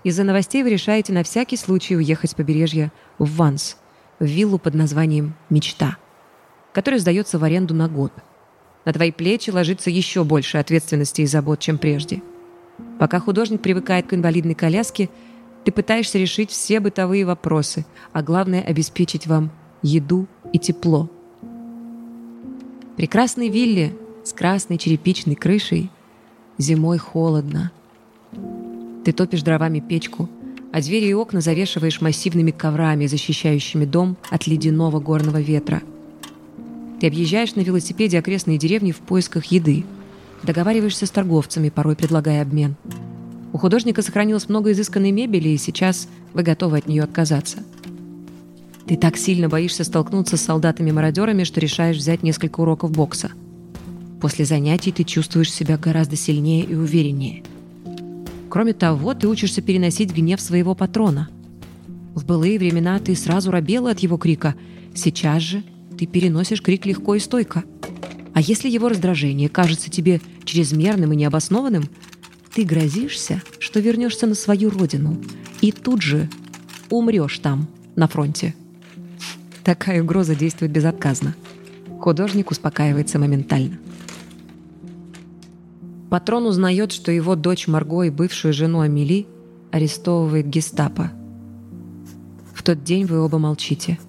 Из-за 0.05 0.25
новостей 0.25 0.63
вы 0.63 0.71
решаете 0.71 1.13
на 1.13 1.23
всякий 1.23 1.59
случай 1.59 1.95
уехать 1.95 2.31
с 2.31 2.35
побережья 2.35 2.93
в 3.19 3.37
Ванс, 3.37 3.77
в 4.19 4.25
виллу 4.25 4.59
под 4.59 4.75
названием 4.75 5.35
«Мечта», 5.51 5.97
которая 6.73 7.01
сдается 7.01 7.39
в 7.39 7.45
аренду 7.45 7.75
на 7.75 7.89
год. 7.89 8.13
На 8.85 8.93
твои 8.93 9.11
плечи 9.11 9.51
ложится 9.51 9.91
еще 9.91 10.25
больше 10.25 10.59
ответственности 10.59 11.23
и 11.23 11.27
забот, 11.27 11.61
чем 11.61 11.79
прежде– 11.79 12.23
Пока 12.99 13.21
художник 13.21 13.61
привыкает 13.61 14.07
к 14.07 14.15
инвалидной 14.15 14.55
коляске, 14.55 15.09
ты 15.65 15.73
пытаешься 15.73 16.19
решить 16.19 16.51
все 16.51 16.81
бытовые 16.81 17.25
вопросы, 17.25 17.85
а 18.13 18.23
главное– 18.23 18.63
обеспечить 18.67 19.27
вам 19.27 19.51
еду 19.83 20.27
и 20.53 20.59
тепло. 20.59 21.11
Прекрасной 22.97 23.49
вилле 23.49 23.95
с 24.25 24.33
красной 24.33 24.79
черепичной 24.79 25.35
крышей 25.35 25.91
зимой 26.57 26.99
холодно. 26.99 27.71
Ты 29.05 29.13
топишь 29.13 29.43
дровами 29.43 29.81
печку, 29.81 30.29
а 30.77 30.83
двери 30.83 31.07
и 31.07 31.15
окна 31.15 31.41
завешиваешь 31.41 32.01
массивными 32.01 32.51
коврами, 32.51 33.07
защищающими 33.07 33.85
дом 33.85 34.17
от 34.29 34.47
ледяного 34.47 35.01
горного 35.01 35.41
ветра. 35.41 35.83
Ты 37.01 37.07
объезжаешь 37.07 37.55
на 37.55 37.61
велосипеде 37.61 38.19
окрестные 38.19 38.59
деревни 38.59 38.93
в 38.93 38.99
поисках 38.99 39.47
еды– 39.47 39.85
Договариваешься 40.43 41.07
с 41.07 41.11
торговцами, 41.11 41.71
порой 41.71 41.97
предлагая 41.97 42.43
обмен. 42.43 42.77
У 43.53 43.59
художника 43.59 44.03
сохранилось 44.03 44.49
много 44.49 44.73
изысканной 44.73 45.11
мебели, 45.11 45.49
и 45.49 45.57
сейчас 45.57 46.09
вы 46.35 46.43
готовы 46.43 46.79
от 46.79 46.87
нее 46.87 47.03
отказаться. 47.03 47.59
Ты 48.87 48.97
так 48.97 49.17
сильно 49.17 49.49
боишься 49.49 49.83
столкнуться 49.83 50.37
с 50.37 50.43
солдатами-мародерами, 50.43 51.45
что 51.45 51.59
решаешь 51.59 51.97
взять 51.97 52.23
несколько 52.23 52.61
уроков 52.61 52.93
бокса. 52.93 53.31
После 54.21 54.45
занятий 54.45 54.93
ты 54.93 55.05
чувствуешь 55.05 55.53
себя 55.53 55.77
гораздо 55.79 56.17
сильнее 56.17 56.65
и 56.65 56.75
увереннее. 56.75 57.43
Кроме 58.49 58.73
того, 58.73 59.15
ты 59.15 59.29
учишься 59.29 59.63
переносить 59.63 60.15
гнев 60.15 60.41
своего 60.41 60.75
патрона. 60.75 61.29
В 62.15 62.25
былые 62.25 62.59
времена 62.59 62.99
ты 62.99 63.15
сразу 63.15 63.51
робела 63.51 63.91
от 63.91 64.01
его 64.01 64.17
крика. 64.17 64.55
Сейчас 64.95 65.43
же 65.43 65.63
ты 65.99 66.07
переносишь 66.07 66.63
крик 66.63 66.87
легко 66.87 67.15
и 67.15 67.19
стойко– 67.19 67.65
а 68.37 68.41
если 68.43 68.69
его 68.69 68.91
раздражение 68.91 69.49
кажется 69.49 69.89
тебе 69.89 70.21
чрезмерным 70.45 71.11
и 71.11 71.17
необоснованным, 71.17 71.89
ты 72.55 72.65
грозишься, 72.65 73.41
что 73.59 73.81
вернешься 73.81 74.27
на 74.27 74.35
свою 74.35 74.69
родину 74.69 75.17
и 75.63 75.73
тут 75.73 76.03
же 76.03 76.29
умрешь 76.91 77.39
там, 77.39 77.67
на 77.95 78.07
фронте. 78.07 78.55
Такая 79.65 80.03
угроза 80.03 80.35
действует 80.35 80.71
безотказно. 80.71 81.35
Художник 81.99 82.51
успокаивается 82.51 83.19
моментально. 83.19 83.79
Патрон 86.11 86.47
узнает, 86.47 86.93
что 86.93 87.11
его 87.11 87.35
дочь 87.35 87.67
Марго 87.67 88.03
и 88.03 88.11
бывшую 88.11 88.55
жену 88.55 88.81
Амели 88.81 89.27
арестовывает 89.73 90.49
гестапо. 90.49 91.11
В 92.55 92.63
тот 92.63 92.85
день 92.85 93.07
вы 93.07 93.21
оба 93.21 93.39
молчите– 93.39 93.99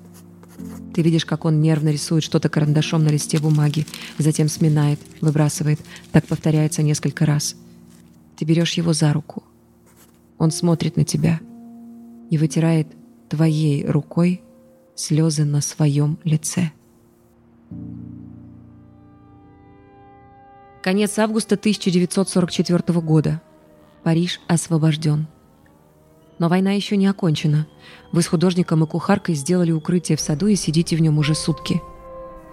ты 0.97 1.03
видишь, 1.03 1.27
как 1.27 1.45
он 1.45 1.61
нервно 1.61 1.89
рисует 1.89 2.23
что-то 2.23 2.49
карандашом 2.49 3.03
на 3.03 3.09
листе 3.09 3.37
бумаги, 3.37 3.85
затем 4.17 4.49
сминает, 4.49 4.99
выбрасывает. 5.21 5.79
Так 6.11 6.25
повторяется 6.25 6.81
несколько 6.81 7.23
раз. 7.23 7.55
Ты 8.35 8.45
берешь 8.45 8.73
его 8.73 8.93
за 8.93 9.13
руку. 9.13 9.43
Он 10.39 10.49
смотрит 10.49 10.97
на 10.97 11.05
тебя 11.05 11.39
и 12.31 12.39
вытирает 12.39 12.87
твоей 13.29 13.85
рукой 13.85 14.41
слезы 14.95 15.45
на 15.45 15.61
своем 15.61 16.17
лице. 16.23 16.71
Конец 20.87 21.19
августа 21.19 21.55
1944 21.55 23.01
года. 23.01 23.41
Париж 24.03 24.39
освобожден. 24.47 25.27
Но 26.39 26.47
война 26.47 26.71
еще 26.71 26.95
не 26.95 27.07
окончена. 27.07 27.67
Вы 28.13 28.21
с 28.21 28.27
художником 28.27 28.85
и 28.85 28.87
кухаркой 28.87 29.35
сделали 29.35 29.73
укрытие 29.73 30.17
в 30.17 30.21
саду 30.21 30.47
и 30.47 30.55
сидите 30.55 30.95
в 30.95 31.01
нем 31.01 31.17
уже 31.17 31.35
сутки. 31.35 31.81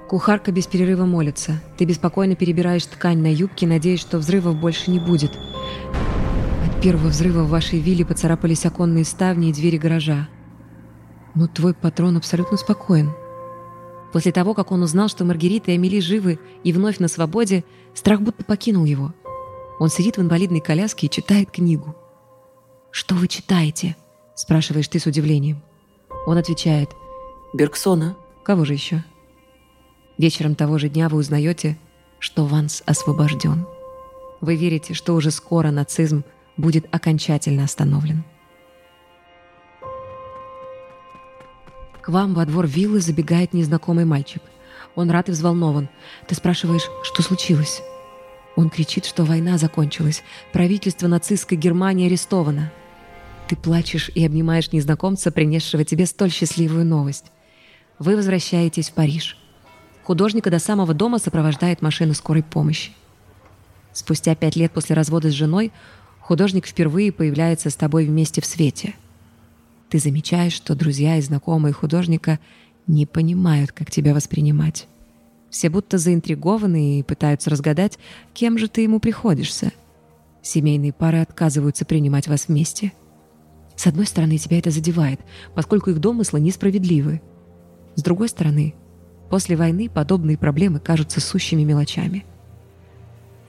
Кухарка 0.09 0.51
без 0.51 0.67
перерыва 0.67 1.05
молится. 1.05 1.63
Ты 1.79 1.85
беспокойно 1.85 2.35
перебираешь 2.35 2.85
ткань 2.87 3.19
на 3.19 3.33
юбке, 3.33 3.69
надеясь, 3.69 4.01
что 4.01 4.19
взрывов 4.19 4.59
больше 4.59 4.91
не 4.91 4.99
будет. 4.99 5.31
От 6.67 6.83
первого 6.83 7.11
взрыва 7.11 7.45
в 7.45 7.51
вашей 7.51 7.79
вилле 7.79 8.05
поцарапались 8.05 8.67
оконные 8.67 9.05
ставни 9.05 9.51
и 9.51 9.53
двери 9.53 9.79
гаража. 9.79 10.27
Но 11.37 11.47
твой 11.47 11.73
патрон 11.73 12.17
абсолютно 12.17 12.57
спокоен. 12.57 13.13
После 14.15 14.31
того, 14.31 14.55
как 14.55 14.71
он 14.71 14.81
узнал, 14.81 15.09
что 15.09 15.25
Маргарита 15.25 15.73
и 15.73 15.75
Амели 15.75 15.99
живы 15.99 16.39
и 16.63 16.73
вновь 16.73 17.01
на 17.01 17.09
свободе, 17.09 17.65
страх 17.95 18.21
будто 18.21 18.45
покинул 18.45 18.85
его. 18.85 19.13
Он 19.81 19.89
сидит 19.89 20.19
в 20.19 20.23
инвалидной 20.23 20.61
коляске 20.61 21.09
и 21.09 21.11
читает 21.11 21.51
книгу. 21.51 21.97
«Что 22.93 23.17
вы 23.17 23.27
читаете?»– 23.27 23.97
спрашиваешь 24.37 24.87
ты 24.87 25.01
с 25.01 25.07
удивлением. 25.07 25.61
Он 26.29 26.39
отвечает. 26.39 26.91
«Бергсона. 27.55 28.17
Кого 28.45 28.65
же 28.65 28.75
еще?» 28.75 29.03
Вечером 30.17 30.55
того 30.55 30.79
же 30.79 30.89
дня 30.89 31.09
вы 31.09 31.19
узнаете, 31.19 31.77
что 32.21 32.47
Ванс 32.47 32.85
освобожден. 32.87 33.67
Вы 34.41 34.55
верите, 34.55 34.95
что 34.95 35.17
уже 35.17 35.33
скоро 35.33 35.73
нацизм 35.73 36.23
будет 36.57 36.87
окончательно 36.95 37.65
остановлен. 37.65 38.23
К 42.05 42.11
вам 42.11 42.35
во 42.35 42.45
двор 42.45 42.67
виллы 42.67 43.01
забегает 43.01 43.55
незнакомый 43.55 44.05
мальчик. 44.05 44.43
Он 44.95 45.11
рад 45.11 45.31
и 45.31 45.33
взволнован. 45.33 45.89
Ты 46.29 46.35
спрашиваешь, 46.35 46.91
что 47.03 47.23
случилось? 47.23 47.81
Он 48.57 48.69
кричит, 48.69 49.07
что 49.07 49.25
война 49.25 49.57
закончилась. 49.57 50.23
Правительство 50.53 51.09
нацистской 51.09 51.57
Германии 51.57 52.07
арестовано. 52.07 52.71
Ты 53.49 53.57
плачешь 53.57 54.11
и 54.15 54.23
обнимаешь 54.23 54.71
незнакомца, 54.71 55.31
принесшего 55.31 55.83
тебе 55.83 56.05
столь 56.05 56.31
счастливую 56.31 56.85
новость. 56.85 57.33
Вы 57.99 58.17
возвращаетесь 58.17 58.91
в 58.91 58.93
Париж. 58.93 59.39
Художника 60.03 60.51
до 60.51 60.59
самого 60.59 60.93
дома 60.93 61.19
сопровождает 61.19 61.81
машина 61.81 62.13
скорой 62.13 62.43
помощи. 62.43 62.93
Спустя 63.95 64.35
пять 64.35 64.57
лет 64.57 64.73
после 64.73 64.95
развода 64.95 65.31
с 65.31 65.33
женой 65.33 65.73
художник 66.21 66.67
впервые 66.67 67.13
появляется 67.13 67.71
с 67.71 67.77
тобой 67.77 68.05
вместе 68.05 68.43
в 68.43 68.47
свете– 68.47 68.93
ты 69.95 70.01
замечаешь, 70.01 70.55
что 70.55 70.75
друзья 70.75 71.19
и 71.19 71.21
знакомые 71.21 71.73
художника 71.73 72.41
не 72.89 73.07
понимают, 73.07 73.71
как 73.71 73.93
тебя 73.93 74.13
воспринимать. 74.13 74.89
Все 75.51 75.71
будто 75.71 75.99
заинтригованы 75.99 76.99
и 76.99 77.05
пытаются 77.05 77.49
разгадать, 77.49 78.01
кем 78.33 78.59
же 78.59 78.67
ты 78.67 78.81
ему 78.81 78.99
приходишься. 78.99 79.71
Семейные 80.43 80.93
пары 80.93 81.21
отказываются 81.21 81.85
принимать 81.85 82.27
вас 82.27 82.49
вместе. 82.49 82.93
С 83.77 83.87
одной 83.87 84.07
стороны, 84.07 84.37
тебя 84.37 84.59
это 84.59 84.73
задевает, 84.73 85.21
поскольку 85.55 85.91
их 85.91 86.01
домыслы 86.01 86.41
несправедливы. 86.41 87.23
С 87.95 88.03
другой 88.03 88.29
стороны, 88.31 88.75
после 89.31 89.55
войны 89.55 89.89
подобные 89.89 90.37
проблемы 90.37 90.81
кажутся 90.81 91.21
сущими 91.21 91.63
мелочами. 91.63 92.25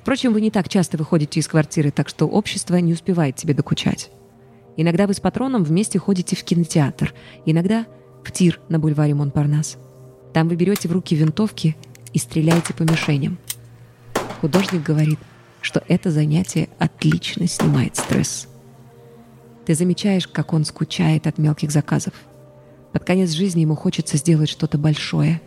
Впрочем, 0.03 0.31
вы 0.31 0.41
не 0.41 0.51
так 0.51 0.69
часто 0.69 0.95
выходите 0.99 1.39
из 1.39 1.47
квартиры, 1.47 1.89
так 1.89 2.07
что 2.07 2.27
общество 2.27 2.75
не 2.75 2.93
успевает 2.93 3.35
тебе 3.35 3.55
докучать. 3.55 4.11
Иногда 4.77 5.07
вы 5.07 5.13
с 5.13 5.19
патроном 5.19 5.63
вместе 5.63 5.99
ходите 5.99 6.35
в 6.35 6.43
кинотеатр, 6.43 7.13
иногда 7.45 7.85
в 8.23 8.31
тир 8.31 8.59
на 8.67 8.79
бульваре 8.79 9.13
Монпарнас. 9.13 9.77
Там 10.33 10.49
вы 10.49 10.55
берете 10.55 10.89
в 10.89 10.91
руки 10.91 11.15
винтовки 11.15 11.77
и 12.11 12.19
стреляете 12.19 12.73
по 12.73 12.83
мишеням. 12.83 13.37
Художник 14.41 14.83
говорит, 14.83 15.19
что 15.61 15.81
это 15.87 16.11
занятие 16.11 16.69
отлично 16.77 17.47
снимает 17.47 17.95
стресс. 17.95 18.47
Ты 19.65 19.75
замечаешь, 19.75 20.27
как 20.27 20.53
он 20.53 20.65
скучает 20.65 21.25
от 21.25 21.37
мелких 21.37 21.71
заказов. 21.71 22.13
Под 22.91 23.03
конец 23.03 23.31
жизни 23.31 23.61
ему 23.61 23.75
хочется 23.75 24.17
сделать 24.17 24.49
что-то 24.49 24.77
большое, 24.77 25.41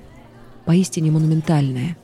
поистине 0.64 1.10
монументальное. 1.10 1.96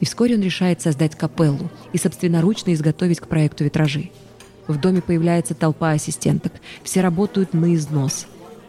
И 0.00 0.04
вскоре 0.04 0.34
он 0.34 0.42
решает 0.42 0.82
создать 0.82 1.16
капеллу 1.16 1.70
и 1.92 1.98
собственноручно 1.98 2.74
изготовить 2.74 3.20
к 3.20 3.28
проекту 3.28 3.64
витражи– 3.64 4.10
в 4.68 4.80
доме 4.80 5.00
появляется 5.00 5.54
толпа 5.54 5.92
ассистенток. 5.92 6.52
Все 6.82 7.00
работают 7.00 7.54
на 7.54 7.74
износ. 7.74 8.26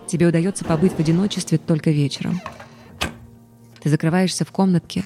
Тебе 0.07 0.27
удается 0.27 0.63
побыть 0.63 0.93
в 0.93 0.99
одиночестве 0.99 1.57
только 1.57 1.91
вечером. 1.91 2.39
Ты 3.81 3.89
закрываешься 3.89 4.45
в 4.45 4.51
комнатке, 4.51 5.05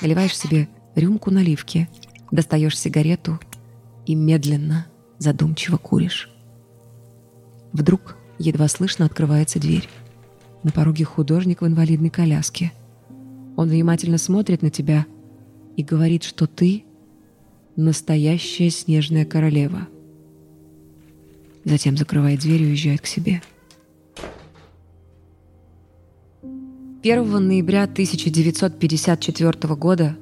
наливаешь 0.00 0.36
себе 0.36 0.68
рюмку 0.94 1.30
наливки, 1.30 1.88
достаешь 2.30 2.78
сигарету 2.78 3.40
и 4.04 4.14
медленно, 4.14 4.86
задумчиво 5.18 5.78
куришь. 5.78 6.30
Вдруг 7.72 8.16
едва 8.38 8.68
слышно 8.68 9.04
открывается 9.06 9.58
дверь. 9.58 9.88
На 10.62 10.70
пороге 10.70 11.04
художник 11.04 11.62
в 11.62 11.66
инвалидной 11.66 12.10
коляске. 12.10 12.72
Он 13.56 13.68
внимательно 13.68 14.18
смотрит 14.18 14.62
на 14.62 14.70
тебя 14.70 15.06
и 15.76 15.82
говорит, 15.82 16.24
что 16.24 16.46
ты 16.46 16.84
настоящая 17.74 18.70
снежная 18.70 19.24
королева— 19.24 19.88
затем 21.66 21.96
закрывает 21.96 22.40
дверь 22.40 22.62
и 22.62 22.66
уезжает 22.66 23.00
к 23.00 23.06
себе. 23.06 23.42
1 27.02 27.46
ноября 27.46 27.84
1954 27.84 29.74
года 29.74 30.16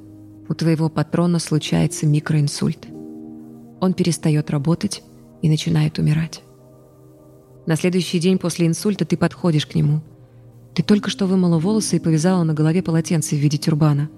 у 0.49 0.55
твоего 0.55 0.89
патрона 0.89 1.39
случается 1.39 2.07
микроинсульт. 2.07 2.87
Он 3.81 3.93
перестает 3.95 4.51
работать 4.51 5.03
и 5.43 5.49
начинает 5.49 5.99
умирать. 5.99 6.43
На 7.67 7.77
следующий 7.77 8.19
день 8.19 8.39
после 8.39 8.67
инсульта 8.67 9.05
ты 9.05 9.17
подходишь 9.17 9.67
к 9.67 9.75
нему. 9.75 10.01
Ты 10.75 10.83
только 10.83 11.09
что 11.09 11.27
вымыла 11.27 11.59
волосы 11.59 11.97
и 11.97 12.01
повязала 12.01 12.43
на 12.43 12.53
голове 12.53 12.83
полотенце 12.83 13.37
в 13.37 13.39
виде 13.39 13.57
тюрбана. 13.57 14.11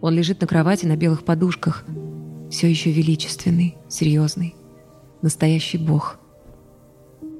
Он 0.00 0.14
лежит 0.14 0.40
на 0.40 0.46
кровати 0.46 0.86
на 0.86 0.96
белых 0.96 1.24
подушках, 1.24 1.84
все 2.50 2.68
еще 2.68 2.90
величественный, 2.92 3.76
серьезный, 3.88 4.54
настоящий 5.20 5.78
бог– 5.78 6.18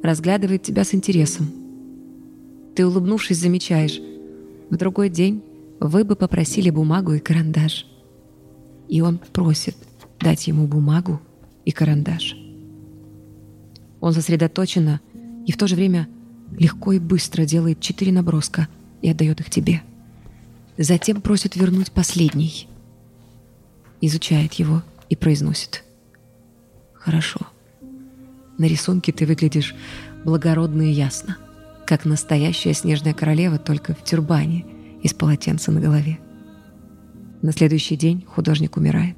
разглядывает 0.05 0.63
тебя 0.63 0.85
с 0.85 0.95
интересом. 0.95 1.51
Ты, 2.75 2.87
улыбнувшись, 2.87 3.39
замечаешь, 3.39 4.01
в 4.69 4.77
другой 4.77 5.09
день 5.09 5.43
вы 5.81 6.05
бы 6.05 6.15
попросили 6.15 6.69
бумагу 6.69 7.15
и 7.15 7.21
карандаш. 7.21 7.87
И 8.87 9.01
он 9.01 9.19
просит 9.33 9.77
дать 10.21 10.47
ему 10.47 10.67
бумагу 10.67 11.23
и 11.65 11.71
карандаш. 11.71 12.37
Он 14.01 14.13
сосредоточенно 14.13 15.01
и 15.47 15.53
в 15.53 15.57
то 15.57 15.67
же 15.67 15.75
время 15.75 16.07
легко 16.53 16.93
и 16.93 16.99
быстро 16.99 17.47
делает 17.47 17.81
четыре 17.81 18.13
наброска 18.13 18.69
и 19.01 19.09
отдает 19.09 19.41
их 19.41 19.49
тебе. 19.49 19.83
Затем 20.77 21.23
просит 21.23 21.57
вернуть 21.57 21.93
последний. 21.93 22.69
Изучает 24.03 24.53
его 24.55 24.83
и 25.09 25.17
произносит. 25.17 25.83
«Хорошо». 26.93 27.54
На 28.59 28.67
рисунке 28.67 29.13
ты 29.13 29.27
выглядишь 29.27 29.75
благородно 30.25 30.83
и 30.83 30.93
ясно, 30.93 31.37
как 31.87 32.05
настоящая 32.05 32.73
снежная 32.75 33.15
королева, 33.15 33.59
только 33.59 33.95
в 33.95 34.05
тюрбане 34.05 34.65
из 35.03 35.13
полотенца 35.13 35.73
на 35.73 35.81
голове. 35.81 36.19
На 37.43 37.53
следующий 37.53 37.97
день 37.97 38.25
художник 38.27 38.77
умирает. 38.77 39.17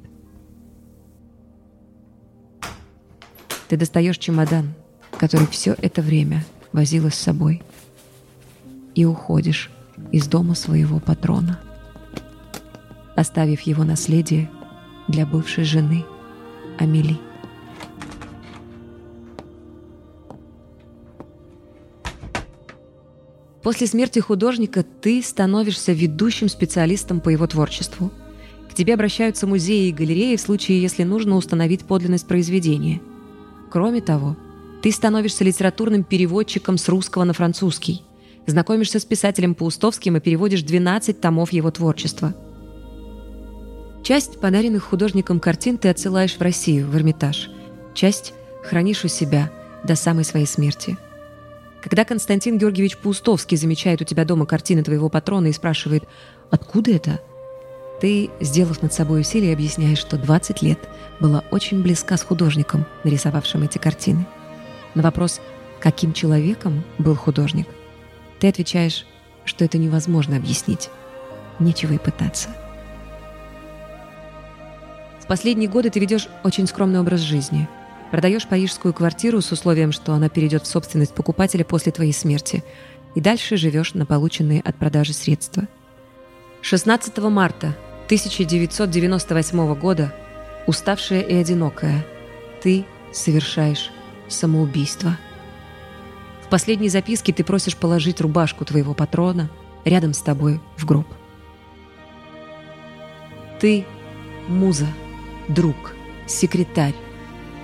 Ты 3.69 3.77
достаешь 3.77 4.17
чемодан, 4.17 4.73
который 5.17 5.47
все 5.47 5.75
это 5.81 6.01
время 6.01 6.45
возила 6.73 7.09
с 7.09 7.15
собой, 7.15 7.61
и 8.95 9.05
уходишь 9.05 9.69
из 10.11 10.27
дома 10.27 10.55
своего 10.55 10.99
патрона, 10.99 11.59
оставив 13.15 13.61
его 13.61 13.83
наследие 13.83 14.49
для 15.07 15.25
бывшей 15.25 15.63
жены 15.63 16.05
Амели. 16.79 17.26
После 23.67 23.85
смерти 23.85 24.19
художника 24.19 24.85
ты 25.01 25.21
становишься 25.21 25.91
ведущим 25.91 26.47
специалистом 26.47 27.19
по 27.19 27.27
его 27.27 27.45
творчеству. 27.47 28.13
К 28.71 28.73
тебе 28.73 28.93
обращаются 28.93 29.45
музеи 29.45 29.89
и 29.89 29.91
галереи 29.91 30.37
в 30.37 30.39
случае, 30.39 30.81
если 30.81 31.03
нужно 31.03 31.35
установить 31.35 31.83
подлинность 31.83 32.29
произведения. 32.29 33.01
Кроме 33.69 33.99
того, 33.99 34.37
ты 34.81 34.89
становишься 34.89 35.43
литературным 35.43 36.05
переводчиком 36.05 36.77
с 36.77 36.87
русского 36.87 37.25
на 37.25 37.33
французский, 37.33 38.03
знакомишься 38.45 39.01
с 39.01 39.05
писателем 39.05 39.53
Паустовским 39.53 40.15
и 40.15 40.21
переводишь 40.21 40.61
12 40.61 41.19
томов 41.19 41.51
его 41.51 41.69
творчества. 41.69 42.33
Часть 44.01 44.39
подаренных 44.39 44.85
художником 44.85 45.41
картин 45.41 45.77
ты 45.77 45.89
отсылаешь 45.89 46.37
в 46.37 46.41
Россию, 46.41 46.87
в 46.87 46.95
Эрмитаж. 46.95 47.49
Часть 47.93 48.33
хранишь 48.63 49.03
у 49.03 49.09
себя 49.09 49.51
до 49.83 49.97
самой 49.97 50.23
своей 50.23 50.45
смерти– 50.45 50.97
когда 51.81 52.05
Константин 52.05 52.57
Георгиевич 52.57 52.97
Паустовский 52.97 53.57
замечает 53.57 54.01
у 54.01 54.05
тебя 54.05 54.25
дома 54.25 54.45
картины 54.45 54.83
твоего 54.83 55.09
патрона 55.09 55.47
и 55.47 55.53
спрашивает 55.53 56.03
«Откуда 56.49 56.91
это?», 56.91 57.21
ты, 58.01 58.29
сделав 58.39 58.83
над 58.83 58.93
собой 58.93 59.21
усилие, 59.21 59.53
объясняешь, 59.53 59.97
что 59.97 60.17
20 60.17 60.61
лет 60.61 60.79
была 61.19 61.43
очень 61.49 61.81
близка 61.81 62.15
с 62.15 62.23
художником, 62.23 62.85
нарисовавшим 63.03 63.63
эти 63.63 63.79
картины. 63.79 64.27
На 64.93 65.01
вопрос 65.01 65.41
«Каким 65.79 66.13
человеком 66.13 66.83
был 66.99 67.15
художник?» 67.15 67.67
ты 68.39 68.49
отвечаешь, 68.49 69.05
что 69.45 69.65
это 69.65 69.79
невозможно 69.79 70.37
объяснить. 70.37 70.89
Нечего 71.59 71.93
и 71.93 71.97
пытаться. 71.97 72.49
В 75.19 75.25
последние 75.25 75.67
годы 75.67 75.89
ты 75.89 75.99
ведешь 75.99 76.27
очень 76.43 76.67
скромный 76.67 76.99
образ 76.99 77.21
жизни– 77.21 77.67
Продаешь 78.11 78.47
парижскую 78.47 78.93
квартиру 78.93 79.41
с 79.41 79.51
условием, 79.51 79.91
что 79.91 80.13
она 80.13 80.29
перейдет 80.29 80.63
в 80.63 80.67
собственность 80.67 81.13
покупателя 81.13 81.65
после 81.65 81.91
твоей 81.91 82.13
смерти. 82.13 82.63
И 83.15 83.21
дальше 83.21 83.57
живешь 83.57 83.93
на 83.93 84.05
полученные 84.05 84.61
от 84.61 84.77
продажи 84.77 85.13
средства. 85.13 85.67
16 86.61 87.17
марта 87.17 87.75
1998 88.05 89.75
года, 89.75 90.13
уставшая 90.67 91.21
и 91.21 91.35
одинокая, 91.35 92.05
ты 92.61 92.85
совершаешь 93.11 93.91
самоубийство. 94.29 95.17
В 96.43 96.49
последней 96.49 96.89
записке 96.89 97.33
ты 97.33 97.43
просишь 97.43 97.75
положить 97.75 98.21
рубашку 98.21 98.63
твоего 98.63 98.93
патрона 98.93 99.49
рядом 99.83 100.13
с 100.13 100.21
тобой 100.21 100.61
в 100.77 100.85
гроб. 100.85 101.07
Ты– 103.59 103.85
муза, 104.47 104.87
друг, 105.49 105.93
секретарь, 106.27 106.95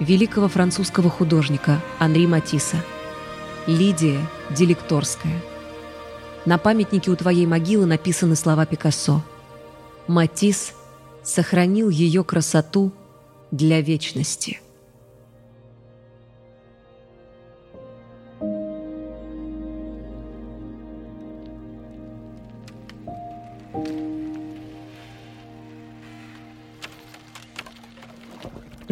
великого 0.03 0.47
французского 0.49 1.09
художника 1.09 1.81
Анри 1.97 2.25
Матисса. 2.27 2.77
Лидия 3.65 4.19
Делекторская. 4.49 5.41
На 6.45 6.57
памятнике 6.57 7.09
у 7.09 7.15
твоей 7.15 7.45
могилы 7.45 7.85
написаны 7.85 8.35
слова 8.35 8.65
Пикассо. 8.65 9.23
Матисс 10.07 10.73
сохранил 11.23 11.89
ее 11.89 12.25
красоту 12.25 12.91
для 13.51 13.79
вечности. 13.79 14.59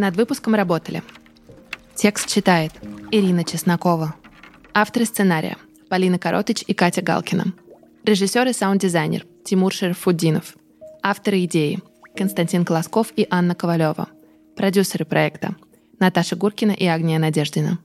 Над 0.01 0.15
выпуском 0.15 0.55
работали. 0.55 1.03
Текст 1.93 2.27
читает 2.27 2.71
Ирина 3.11 3.43
Чеснокова. 3.43 4.15
Авторы 4.73 5.05
сценария 5.05 5.57
Полина 5.89 6.17
Коротыч 6.17 6.63
и 6.65 6.73
Катя 6.73 7.03
Галкина. 7.03 7.53
Режиссер 8.03 8.47
и 8.47 8.51
саунд-дизайнер 8.51 9.27
Тимур 9.45 9.71
Шерфуддинов. 9.71 10.55
Авторы 11.03 11.43
идеи 11.43 11.81
Константин 12.17 12.65
Колосков 12.65 13.13
и 13.15 13.27
Анна 13.29 13.53
Ковалева. 13.53 14.07
Продюсеры 14.55 15.05
проекта 15.05 15.55
Наташа 15.99 16.35
Гуркина 16.35 16.71
и 16.71 16.87
Агния 16.87 17.19
Надеждина. 17.19 17.77